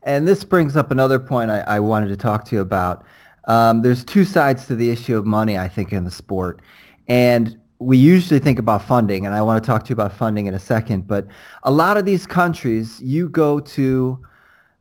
[0.03, 3.03] and this brings up another point I, I wanted to talk to you about
[3.45, 6.61] um, there's two sides to the issue of money I think in the sport
[7.07, 10.45] and we usually think about funding and I want to talk to you about funding
[10.45, 11.27] in a second but
[11.63, 14.19] a lot of these countries you go to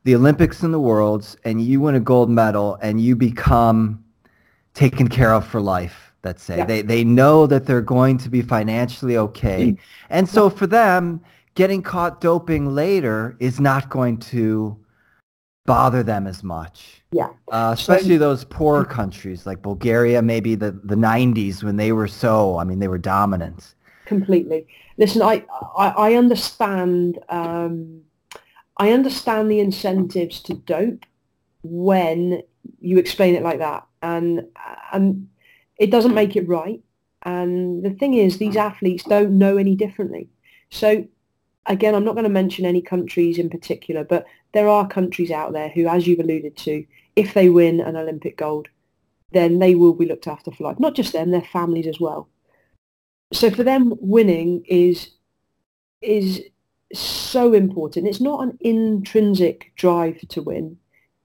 [0.08, 4.02] the Olympics and the Worlds and you win a gold medal and you become
[4.72, 6.56] taken care of for life let's say.
[6.56, 6.64] Yeah.
[6.64, 9.72] they they know that they're going to be financially okay.
[9.72, 9.78] Mm.
[10.08, 11.20] and so for them
[11.56, 14.78] getting caught doping later is not going to
[15.66, 17.02] bother them as much.
[17.12, 17.28] Yeah.
[17.52, 22.08] Uh, especially so, those poor countries like bulgaria maybe the the 90s when they were
[22.08, 23.74] so i mean they were dominant.
[24.06, 24.66] Completely.
[24.96, 25.44] Listen i
[25.76, 28.04] i, I understand um,
[28.78, 31.04] i understand the incentives to dope
[31.62, 32.42] when
[32.80, 34.46] you explain it like that and
[34.92, 35.28] and
[35.78, 36.80] it doesn't make it right.
[37.22, 40.28] And the thing is, these athletes don't know any differently.
[40.70, 41.06] So
[41.66, 45.52] again, I'm not going to mention any countries in particular, but there are countries out
[45.52, 46.84] there who, as you've alluded to,
[47.16, 48.68] if they win an Olympic gold,
[49.32, 50.80] then they will be looked after for life.
[50.80, 52.28] Not just them, their families as well.
[53.32, 55.10] So for them, winning is
[56.00, 56.42] is
[56.92, 58.06] so important.
[58.06, 60.78] It's not an intrinsic drive to win.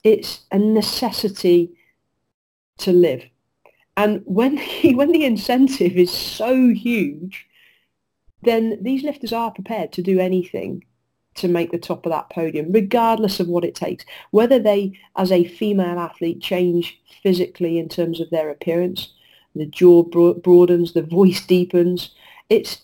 [0.03, 1.71] It's a necessity
[2.79, 3.23] to live.
[3.95, 7.47] And when he, when the incentive is so huge,
[8.41, 10.83] then these lifters are prepared to do anything
[11.35, 14.05] to make the top of that podium, regardless of what it takes.
[14.31, 19.13] Whether they, as a female athlete, change physically in terms of their appearance,
[19.55, 22.11] the jaw broadens, the voice deepens,
[22.49, 22.83] it's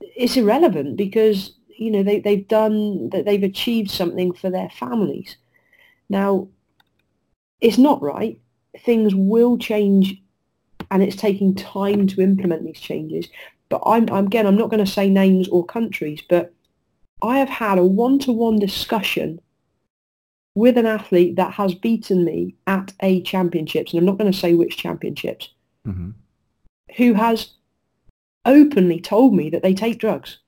[0.00, 5.36] it's irrelevant because you know they they've done that they've achieved something for their families.
[6.08, 6.48] Now,
[7.60, 8.38] it's not right
[8.80, 10.20] things will change
[10.90, 13.28] and it's taking time to implement these changes.
[13.68, 16.52] But I'm, I'm again, I'm not going to say names or countries, but
[17.22, 19.40] I have had a one-to-one discussion
[20.54, 24.38] with an athlete that has beaten me at a championships, and I'm not going to
[24.38, 25.50] say which championships,
[25.86, 26.10] mm-hmm.
[26.96, 27.54] who has
[28.44, 30.38] openly told me that they take drugs,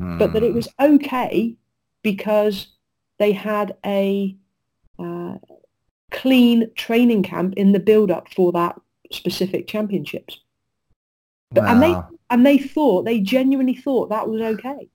[0.00, 0.18] mm.
[0.18, 1.56] but that it was okay
[2.02, 2.68] because
[3.18, 4.36] they had a
[4.98, 5.34] uh,
[6.10, 8.80] clean training camp in the build-up for that
[9.12, 10.40] specific championships.
[11.52, 11.64] Wow.
[11.66, 14.88] And they and they thought they genuinely thought that was okay.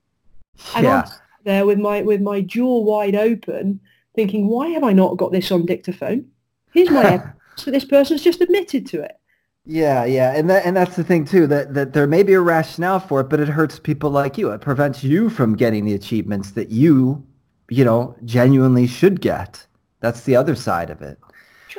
[0.76, 1.04] And yeah.
[1.06, 1.12] I'm
[1.44, 3.80] there with my with my jaw wide open,
[4.16, 6.28] thinking, why have I not got this on dictaphone?
[6.74, 9.18] Here's my evidence that this person's just admitted to it.
[9.66, 12.42] Yeah, yeah, and that and that's the thing too that that there may be a
[12.42, 14.50] rationale for it, but it hurts people like you.
[14.52, 17.26] It prevents you from getting the achievements that you,
[17.70, 19.66] you know, genuinely should get.
[20.00, 21.20] That's the other side of it.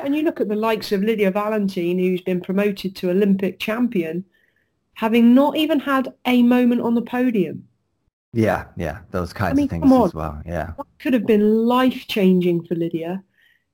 [0.02, 4.24] And you look at the likes of Lydia Valentin, who's been promoted to Olympic champion,
[4.94, 7.68] having not even had a moment on the podium.
[8.32, 10.40] Yeah, yeah, those kinds I mean, of things as well.
[10.46, 13.22] Yeah, that could have been life changing for Lydia.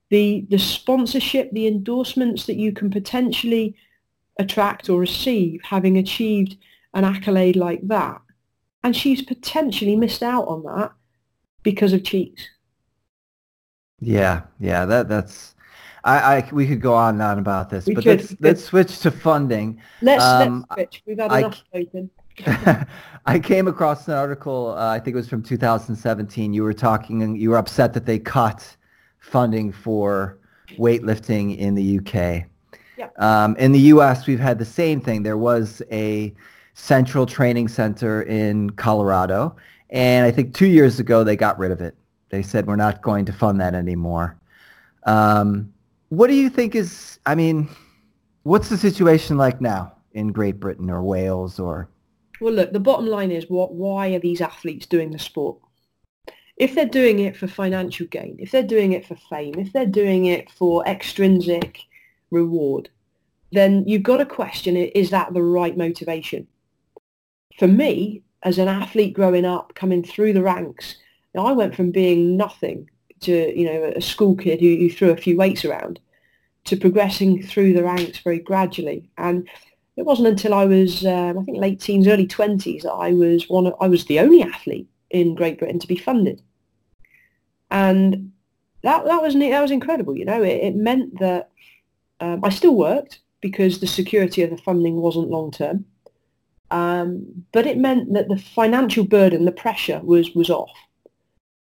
[0.09, 3.75] The the sponsorship, the endorsements that you can potentially
[4.39, 6.57] attract or receive, having achieved
[6.93, 8.19] an accolade like that,
[8.83, 10.91] and she's potentially missed out on that
[11.61, 12.49] because of cheats.
[13.99, 15.55] Yeah, yeah, that that's.
[16.05, 18.63] I, I we could go on and on about this, we but could, let's let's
[18.63, 19.81] switch to funding.
[20.01, 21.03] Let's, um, let's switch.
[21.05, 22.09] We've had enough I, open.
[23.25, 24.73] I came across an article.
[24.77, 26.53] Uh, I think it was from 2017.
[26.53, 28.77] You were talking, and you were upset that they cut
[29.19, 30.39] funding for
[30.77, 32.48] weightlifting in the UK.
[33.17, 35.23] Um, in the U.S., we've had the same thing.
[35.23, 36.33] There was a
[36.73, 39.55] central training center in Colorado,
[39.89, 41.95] and I think two years ago they got rid of it.
[42.29, 44.37] They said we're not going to fund that anymore.
[45.03, 45.73] Um,
[46.09, 47.19] what do you think is?
[47.25, 47.69] I mean,
[48.43, 51.89] what's the situation like now in Great Britain or Wales or?
[52.41, 53.73] Well, look, the bottom line is what?
[53.73, 55.57] Why are these athletes doing the sport?
[56.57, 59.85] If they're doing it for financial gain, if they're doing it for fame, if they're
[59.85, 61.79] doing it for extrinsic
[62.31, 62.89] reward,
[63.51, 66.47] then you've got to question is that the right motivation?
[67.57, 70.95] For me, as an athlete growing up, coming through the ranks,
[71.37, 72.89] I went from being nothing
[73.21, 75.99] to, you know, a school kid who, who threw a few weights around
[76.65, 79.09] to progressing through the ranks very gradually.
[79.17, 79.47] And
[79.97, 83.49] it wasn't until I was, um, I think, late teens, early 20s that I was
[83.49, 86.41] one of, I was the only athlete in Great Britain to be funded.
[87.71, 88.31] And
[88.83, 90.41] that, that, was, that was incredible, you know.
[90.41, 91.49] It, it meant that
[92.19, 95.85] um, I still worked because the security of the funding wasn't long term.
[96.71, 100.71] Um, but it meant that the financial burden, the pressure was, was off.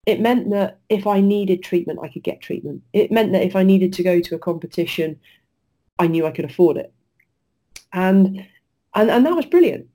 [0.06, 2.84] It meant that if I needed treatment, I could get treatment.
[2.94, 5.20] It meant that if I needed to go to a competition,
[5.98, 6.94] I knew I could afford it.
[7.92, 8.46] And,
[8.94, 9.88] and, and that was brilliant.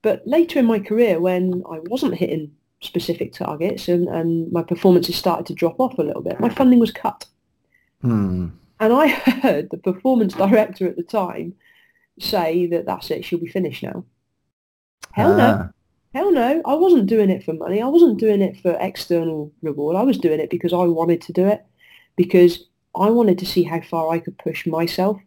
[0.00, 5.16] But later in my career, when I wasn't hitting specific targets and, and my performances
[5.16, 7.26] started to drop off a little bit, my funding was cut.
[8.00, 8.48] Hmm.
[8.82, 11.54] And I heard the performance director at the time
[12.18, 14.04] say that that's it, she'll be finished now.
[15.12, 15.60] Hell no.
[15.60, 15.70] Ah.
[16.12, 16.60] Hell no.
[16.66, 17.80] I wasn't doing it for money.
[17.80, 19.94] I wasn't doing it for external reward.
[19.94, 21.64] I was doing it because I wanted to do it,
[22.16, 22.64] because
[22.96, 25.20] I wanted to see how far I could push myself.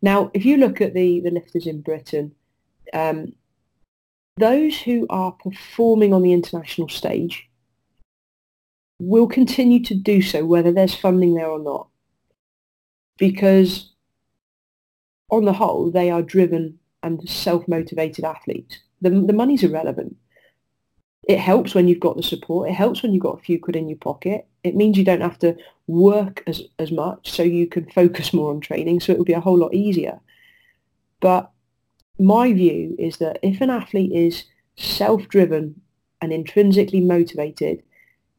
[0.00, 2.32] Now, if you look at the, the lifters in Britain,
[2.92, 3.32] um,
[4.36, 7.50] those who are performing on the international stage
[9.00, 11.88] will continue to do so whether there's funding there or not.
[13.22, 13.92] Because
[15.30, 18.80] on the whole, they are driven and self-motivated athletes.
[19.00, 20.16] The, the money's irrelevant.
[21.28, 22.68] It helps when you've got the support.
[22.68, 24.48] It helps when you've got a few quid in your pocket.
[24.64, 25.56] It means you don't have to
[25.86, 28.98] work as, as much so you can focus more on training.
[28.98, 30.18] So it will be a whole lot easier.
[31.20, 31.48] But
[32.18, 35.80] my view is that if an athlete is self-driven
[36.20, 37.84] and intrinsically motivated,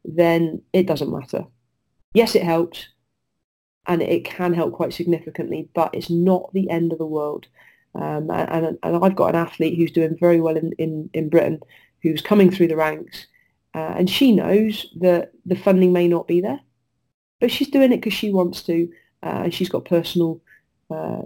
[0.04, 1.46] then it doesn't matter.
[2.12, 2.88] Yes, it helps
[3.86, 7.46] and it can help quite significantly, but it's not the end of the world.
[7.94, 11.60] Um, and, and I've got an athlete who's doing very well in, in, in Britain,
[12.02, 13.26] who's coming through the ranks,
[13.74, 16.60] uh, and she knows that the funding may not be there,
[17.40, 18.88] but she's doing it because she wants to,
[19.22, 20.40] uh, and she's got personal
[20.90, 21.22] uh,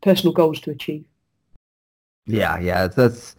[0.00, 1.04] personal goals to achieve.
[2.26, 3.36] Yeah, yeah, that's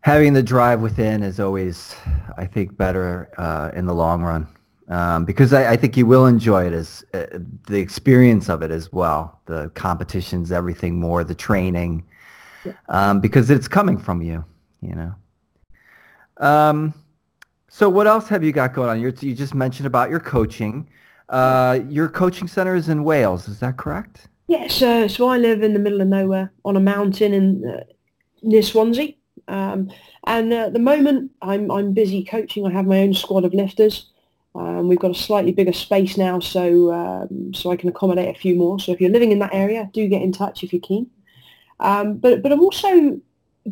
[0.00, 1.94] having the drive within is always,
[2.36, 4.46] I think, better uh, in the long run
[4.92, 7.24] um, because I, I, think you will enjoy it as uh,
[7.66, 9.40] the experience of it as well.
[9.46, 12.04] The competitions, everything more, the training,
[12.62, 12.72] yeah.
[12.90, 14.44] um, because it's coming from you,
[14.82, 15.14] you know.
[16.36, 16.92] Um,
[17.68, 19.00] so what else have you got going on?
[19.00, 20.86] You're, you just mentioned about your coaching.
[21.30, 24.28] Uh, your coaching center is in Wales, is that correct?
[24.48, 27.84] Yes, uh, so I live in the middle of nowhere on a mountain in uh,
[28.42, 29.14] near Swansea.
[29.48, 29.90] Um,
[30.26, 32.66] and uh, at the moment, I'm I'm busy coaching.
[32.66, 34.11] I have my own squad of lifters.
[34.54, 38.38] Um, we've got a slightly bigger space now, so um, so I can accommodate a
[38.38, 38.78] few more.
[38.78, 41.10] So if you're living in that area, do get in touch if you're keen.
[41.80, 43.18] Um, but but I'm also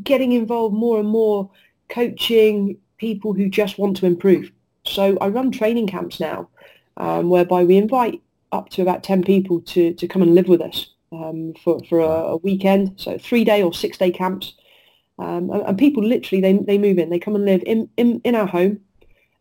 [0.03, 1.51] getting involved more and more
[1.91, 4.51] coaching people who just want to improve.
[4.87, 6.49] So I run training camps now,
[6.97, 10.63] um, whereby we invite up to about ten people to to come and live with
[10.63, 12.95] us um, for for a, a, weekend.
[12.97, 14.55] So three day or six day camps,
[15.19, 18.23] um, and, and people literally they they move in, they come and live in in,
[18.25, 18.81] in our home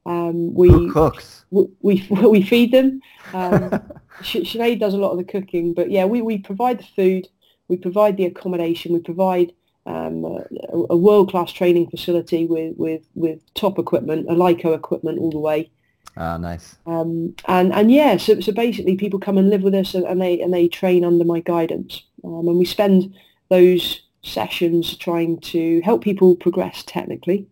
[0.06, 1.46] um, we Who cooks?
[1.52, 3.02] We, we, we feed them.
[3.34, 3.70] Um,
[4.22, 7.28] Sinead does a lot of the cooking, but yeah, we, we provide the food,
[7.68, 9.54] we provide the accommodation, we provide
[9.86, 15.40] um, a, a world-class training facility with, with, with top equipment, Eleiko equipment all the
[15.40, 15.72] way.
[16.18, 16.76] Ah, nice.
[16.86, 20.22] Um, and and yeah, so so basically, people come and live with us, and, and
[20.22, 23.16] they and they train under my guidance, um, and we spend
[23.50, 27.48] those sessions trying to help people progress technically,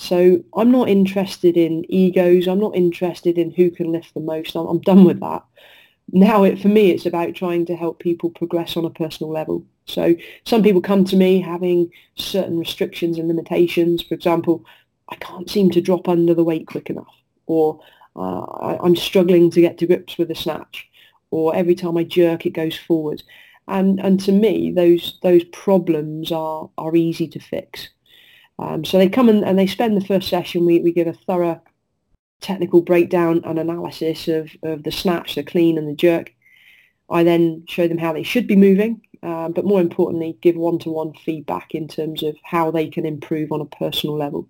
[0.00, 2.48] so I'm not interested in egos.
[2.48, 4.56] I'm not interested in who can lift the most.
[4.56, 5.44] I'm, I'm done with that.
[6.10, 9.62] Now, it, for me, it's about trying to help people progress on a personal level.
[9.84, 10.14] So
[10.46, 14.02] some people come to me having certain restrictions and limitations.
[14.02, 14.64] For example,
[15.10, 17.78] I can't seem to drop under the weight quick enough, or
[18.16, 20.88] uh, I, am struggling to get to grips with a snatch,
[21.30, 23.22] or every time I jerk, it goes forward.
[23.68, 27.90] And and to me, those those problems are are easy to fix.
[28.60, 30.66] Um, so they come and, and they spend the first session.
[30.66, 31.60] We, we give a thorough
[32.40, 36.34] technical breakdown and analysis of, of the snatch, the clean and the jerk.
[37.08, 41.14] I then show them how they should be moving, uh, but more importantly, give one-to-one
[41.14, 44.46] feedback in terms of how they can improve on a personal level.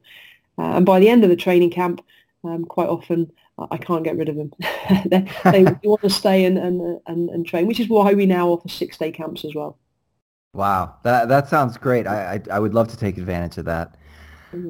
[0.59, 2.05] Uh, and by the end of the training camp,
[2.45, 3.31] um, quite often
[3.71, 4.53] I can't get rid of them.
[5.07, 8.49] they, they want to stay and, and, and, and train, which is why we now
[8.49, 9.79] offer six-day camps as well.
[10.53, 12.09] Wow, that that sounds great.
[12.09, 13.97] I I, I would love to take advantage of that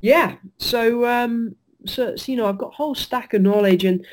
[0.02, 0.36] Yeah.
[0.58, 4.06] So, um, so, so, you know, I've got a whole stack of knowledge, and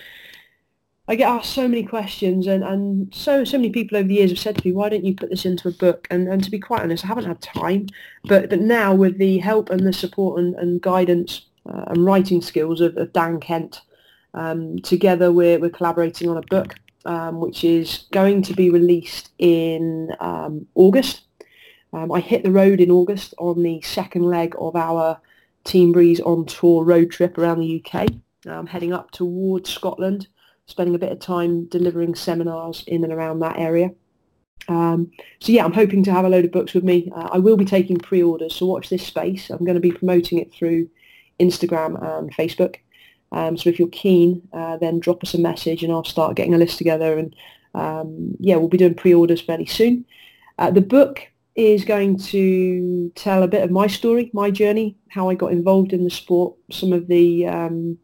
[1.07, 4.31] I get asked so many questions, and, and so so many people over the years
[4.31, 6.51] have said to me, "Why don't you put this into a book?" And and to
[6.51, 7.89] be quite honest, I haven't had time.
[8.25, 12.41] But but now with the help and the support and, and guidance uh, and writing
[12.41, 13.83] skills of, of Dan Kent,
[14.33, 16.75] um, together we're we're collaborating on a book
[17.05, 21.23] um, which is going to be released in um, August.
[21.93, 25.21] Um, I hit the road in August on the second leg of our
[25.65, 28.09] Team Breeze on tour road trip around the UK.
[28.47, 30.29] I'm heading up towards Scotland
[30.67, 33.91] spending a bit of time delivering seminars in and around that area.
[34.69, 35.11] Um,
[35.41, 37.11] so yeah, I'm hoping to have a load of books with me.
[37.15, 39.51] Uh, I will be taking pre-orders, so watch this space.
[39.51, 40.89] I'm going to be promoting it through
[41.39, 42.77] Instagram and Facebook.
[43.33, 46.55] Um, so if you're keen, uh, then drop us a message and I'll start getting
[46.55, 47.19] a list together.
[47.19, 47.35] And
[47.75, 50.07] um, yeah, we'll be doing pre-orders fairly soon.
[50.59, 51.21] Uh, the book
[51.57, 55.93] is going to tell a bit of my story, my journey, how I got involved
[55.93, 57.99] in the sport, some of the um,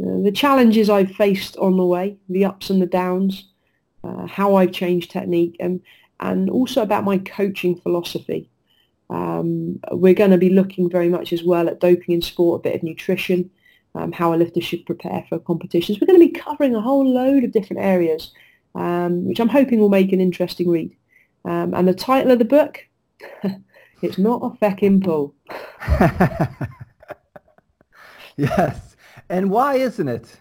[0.00, 3.48] uh, the challenges I've faced on the way, the ups and the downs,
[4.04, 5.80] uh, how I've changed technique, and
[6.20, 8.48] and also about my coaching philosophy.
[9.10, 12.62] Um, we're going to be looking very much as well at doping in sport, a
[12.62, 13.50] bit of nutrition,
[13.94, 16.00] um, how a lifter should prepare for competitions.
[16.00, 18.32] We're going to be covering a whole load of different areas,
[18.74, 20.94] um, which I'm hoping will make an interesting read.
[21.44, 22.84] Um, and the title of the book,
[24.02, 25.34] it's not a fecking pull.
[28.36, 28.87] yes.
[29.28, 30.36] And why isn't it?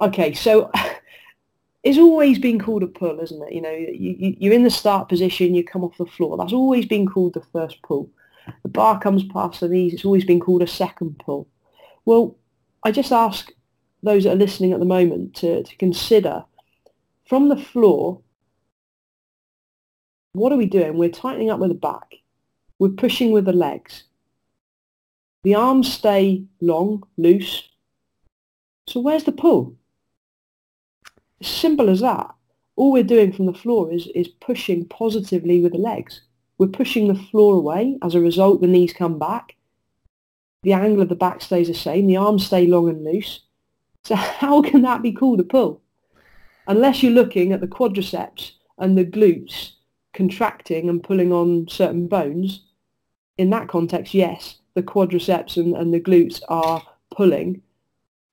[0.00, 0.70] Okay, so
[1.82, 3.52] it's always been called a pull, isn't it?
[3.52, 6.36] You know, you, you're in the start position, you come off the floor.
[6.36, 8.10] That's always been called the first pull.
[8.62, 11.48] The bar comes past the knees, it's always been called a second pull.
[12.04, 12.36] Well,
[12.84, 13.52] I just ask
[14.02, 16.44] those that are listening at the moment to, to consider
[17.28, 18.22] from the floor,
[20.32, 20.96] what are we doing?
[20.96, 22.16] We're tightening up with the back.
[22.78, 24.04] We're pushing with the legs.
[25.44, 27.69] The arms stay long, loose.
[28.90, 29.76] So where's the pull?
[31.40, 32.34] Simple as that.
[32.74, 36.22] All we're doing from the floor is, is pushing positively with the legs.
[36.58, 37.98] We're pushing the floor away.
[38.02, 39.54] As a result, the knees come back.
[40.64, 42.08] The angle of the back stays the same.
[42.08, 43.42] The arms stay long and loose.
[44.02, 45.80] So how can that be called a pull?
[46.66, 49.74] Unless you're looking at the quadriceps and the glutes
[50.14, 52.64] contracting and pulling on certain bones,
[53.38, 56.82] in that context, yes, the quadriceps and, and the glutes are
[57.14, 57.62] pulling,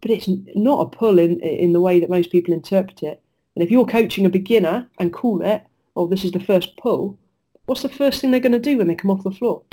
[0.01, 3.21] but it's not a pull in in the way that most people interpret it.
[3.55, 5.63] And if you're coaching a beginner and call it,
[5.95, 7.17] oh, this is the first pull,
[7.65, 9.63] what's the first thing they're going to do when they come off the floor?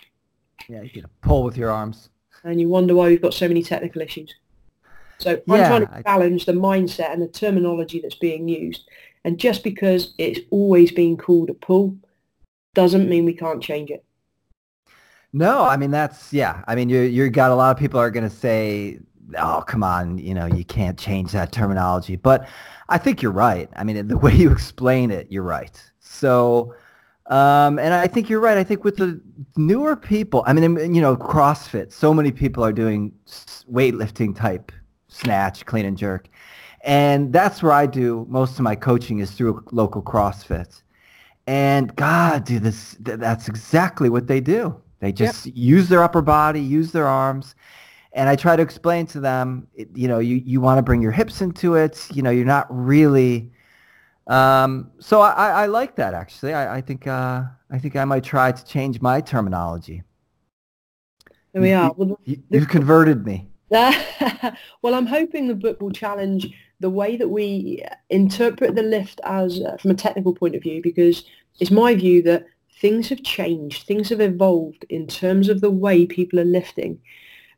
[0.69, 2.09] Yeah, you get a pull with your arms.
[2.45, 4.35] And you wonder why we've got so many technical issues.
[5.19, 8.89] So I'm trying to challenge the mindset and the terminology that's being used.
[9.25, 11.97] And just because it's always been called a pull
[12.75, 14.05] doesn't mean we can't change it.
[15.33, 16.63] No, I mean that's yeah.
[16.67, 19.01] I mean you you got a lot of people are going to say
[19.39, 22.17] oh, come on, you know, you can't change that terminology.
[22.17, 22.49] But
[22.89, 23.69] I think you're right.
[23.77, 25.81] I mean, the way you explain it, you're right.
[26.01, 26.75] So,
[27.27, 28.59] um, and I think you're right.
[28.59, 29.21] I think with the
[29.57, 33.13] newer people, I mean, you know, CrossFit, so many people are doing
[33.71, 34.73] weightlifting type
[35.09, 36.29] snatch, clean and jerk.
[36.83, 40.83] And that's where I do most of my coaching is through local CrossFit.
[41.47, 44.81] And God, dude, this, that's exactly what they do.
[45.01, 45.55] They just yep.
[45.57, 47.55] use their upper body, use their arms,
[48.15, 51.11] and I try to explain to them, you know, you, you want to bring your
[51.11, 52.07] hips into it.
[52.13, 53.51] You know, you're not really.
[54.29, 56.55] Um, so I, I like that actually.
[56.55, 60.03] I, I think uh, I think I might try to change my terminology.
[61.53, 61.93] There we are.
[61.97, 63.49] Well, you, have converted me.
[63.71, 66.49] well, I'm hoping the book will challenge
[66.81, 70.81] the way that we interpret the lift as uh, from a technical point of view,
[70.83, 71.25] because
[71.61, 72.47] it's my view that
[72.81, 77.01] things have changed, things have evolved in terms of the way people are lifting.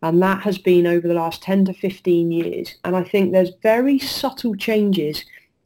[0.08, 2.76] And that has been over the last 10 to 15 years.
[2.84, 5.24] And I think there's very subtle changes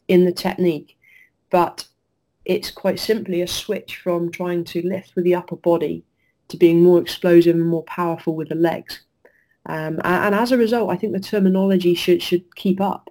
[0.09, 0.97] in the technique,
[1.51, 1.87] but
[2.45, 6.05] it's quite simply a switch from trying to lift with the upper body
[6.49, 9.03] to being more explosive and more powerful with the legs.
[9.67, 13.11] Um, and, and, as a result, I think the terminology should should keep up.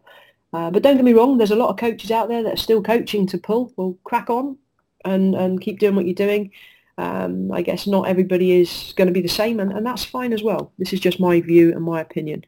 [0.51, 2.57] Uh, but don't get me wrong, there's a lot of coaches out there that are
[2.57, 3.71] still coaching to pull.
[3.77, 4.57] Well, crack on
[5.05, 6.51] and, and keep doing what you're doing.
[6.99, 10.33] Um, I guess not everybody is going to be the same, and, and that's fine
[10.33, 10.73] as well.
[10.77, 12.45] This is just my view and my opinion.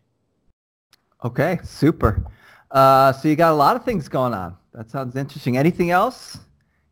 [1.24, 2.26] Okay, super.
[2.70, 4.58] Uh, so you got a lot of things going on.
[4.74, 5.56] That sounds interesting.
[5.56, 6.38] Anything else?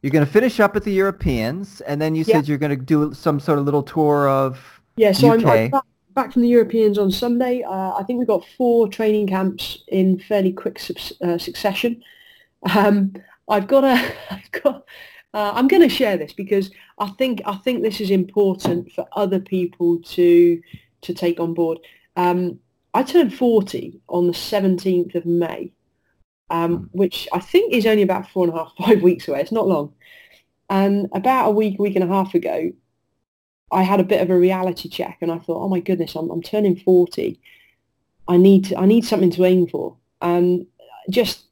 [0.02, 2.86] You're going to finish up at the Europeans, and then you said you're going to
[2.86, 5.12] do some sort of little tour of yeah.
[5.12, 5.44] So UK.
[5.44, 5.84] I'm, I'm back,
[6.14, 7.64] back, from the Europeans on Sunday.
[7.64, 10.82] Uh, I think we've got four training camps in fairly quick
[11.22, 12.02] uh, succession.
[12.74, 13.14] Um,
[13.50, 14.86] I've got a, I've got,
[15.34, 19.08] uh, I'm going to share this because I think I think this is important for
[19.14, 20.62] other people to
[21.02, 21.80] to take on board.
[22.16, 22.60] Um,
[22.94, 25.72] I turned 40 on the 17th of May,
[26.50, 26.98] um, hmm.
[26.98, 29.42] which I think is only about four and a half, five weeks away.
[29.42, 29.94] It's not long.
[30.70, 32.72] And about a week, week and a half ago,
[33.72, 36.30] I had a bit of a reality check, and I thought, oh my goodness, I'm,
[36.32, 37.40] I'm turning 40.
[38.28, 39.96] I need to, I need something to aim for.
[40.22, 40.66] And
[41.10, 41.46] just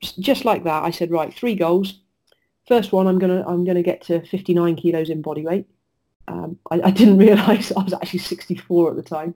[0.00, 2.00] just like that, I said, right, three goals.
[2.66, 5.66] First one, I'm gonna I'm gonna get to 59 kilos in body weight.
[6.28, 9.34] Um, I, I, didn't realise I was actually 64 at the time.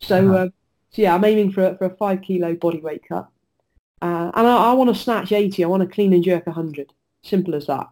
[0.00, 0.34] So, uh-huh.
[0.34, 0.48] uh,
[0.90, 3.28] so yeah, I'm aiming for for a five kilo body weight cut.
[4.00, 5.62] Uh, and I, I want to snatch 80.
[5.62, 6.92] I want to clean and jerk 100.
[7.22, 7.88] Simple as that.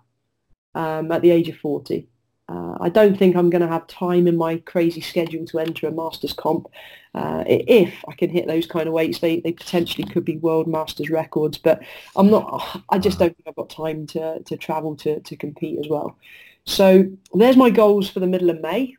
[0.74, 2.09] Um, at the age of 40.
[2.49, 5.86] Uh, I don't think I'm going to have time in my crazy schedule to enter
[5.86, 6.68] a Masters comp.
[7.14, 10.66] Uh, if I can hit those kind of weights, they, they potentially could be World
[10.66, 11.82] Masters records, but
[12.16, 15.78] I'm not, I just don't think I've got time to, to travel to, to compete
[15.78, 16.16] as well.
[16.64, 18.96] So there's my goals for the middle of May.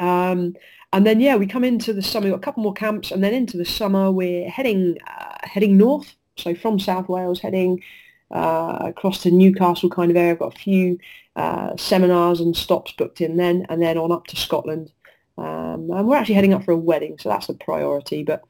[0.00, 0.54] Um,
[0.94, 3.22] and then, yeah, we come into the summer, we've got a couple more camps, and
[3.22, 7.82] then into the summer, we're heading, uh, heading north so from South Wales, heading
[8.32, 10.32] uh, across to Newcastle kind of area.
[10.32, 10.98] I've got a few
[11.36, 14.92] uh, seminars and stops booked in then, and then on up to Scotland.
[15.38, 18.22] Um, and we're actually heading up for a wedding, so that's a priority.
[18.22, 18.44] But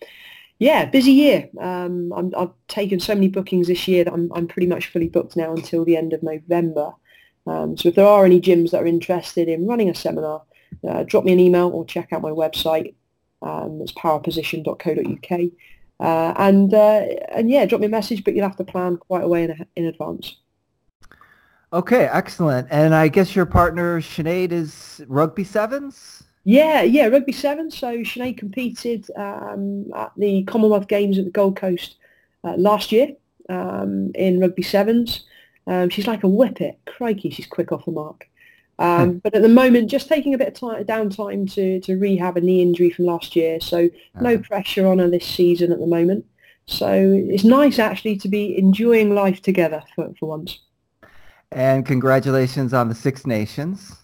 [0.58, 1.48] yeah, busy year.
[1.60, 5.08] Um, i have taken so many bookings this year that I'm, I'm pretty much fully
[5.08, 6.92] booked now until the end of November.
[7.46, 10.42] Um, so if there are any gyms that are interested in running a seminar,
[10.88, 12.94] uh, drop me an email or check out my website.
[13.42, 15.40] Um, it's powerposition.co.uk.
[16.02, 19.22] Uh, and uh, and yeah, drop me a message, but you'll have to plan quite
[19.22, 20.36] a way in, in advance.
[21.72, 22.66] Okay, excellent.
[22.72, 26.24] And I guess your partner Sinead is rugby sevens.
[26.42, 27.78] Yeah, yeah, rugby sevens.
[27.78, 31.94] So Sinead competed um, at the Commonwealth Games at the Gold Coast
[32.42, 33.14] uh, last year
[33.48, 35.24] um, in rugby sevens.
[35.68, 36.78] Um, she's like a whippet.
[36.84, 38.28] Crikey, she's quick off the mark.
[38.82, 39.18] Um, hmm.
[39.18, 42.40] but at the moment, just taking a bit of time, downtime to, to rehab a
[42.40, 43.60] knee injury from last year.
[43.60, 43.88] So
[44.20, 46.26] no pressure on her this season at the moment.
[46.66, 50.58] So it's nice actually to be enjoying life together for, for once.
[51.52, 53.96] And congratulations on the Six Nations.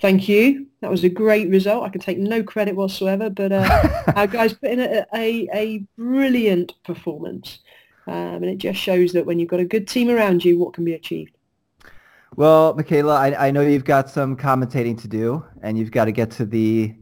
[0.00, 0.66] Thank you.
[0.80, 1.82] That was a great result.
[1.82, 5.78] I can take no credit whatsoever, but uh, our guys put in a, a, a
[5.96, 7.58] brilliant performance.
[8.06, 10.74] Um, and it just shows that when you've got a good team around you, what
[10.74, 11.36] can be achieved.
[12.36, 16.12] Well, Michaela, I, I know you've got some commentating to do, and you've got to
[16.12, 16.94] get to the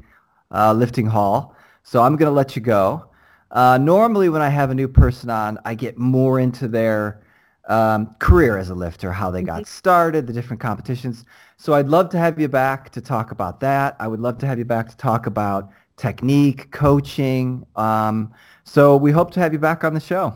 [0.51, 1.57] uh, lifting hall.
[1.83, 3.07] So I'm going to let you go.
[3.51, 7.23] Uh, normally, when I have a new person on, I get more into their
[7.69, 9.77] um, career as a lifter, how they got mm-hmm.
[9.77, 11.25] started, the different competitions.
[11.57, 13.97] So I'd love to have you back to talk about that.
[14.01, 17.65] I would love to have you back to talk about technique, coaching.
[17.77, 18.33] Um,
[18.65, 20.35] so we hope to have you back on the show.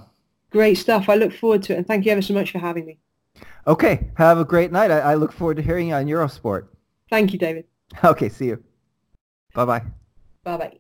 [0.51, 1.09] Great stuff.
[1.09, 2.99] I look forward to it, and thank you ever so much for having me.
[3.66, 4.11] Okay.
[4.16, 4.91] Have a great night.
[4.91, 6.68] I, I look forward to hearing you on Eurosport.
[7.11, 7.66] Thank you, David.
[8.05, 8.28] Okay.
[8.28, 8.62] See you.
[9.55, 9.82] Bye-bye.
[10.45, 10.78] Bye-bye.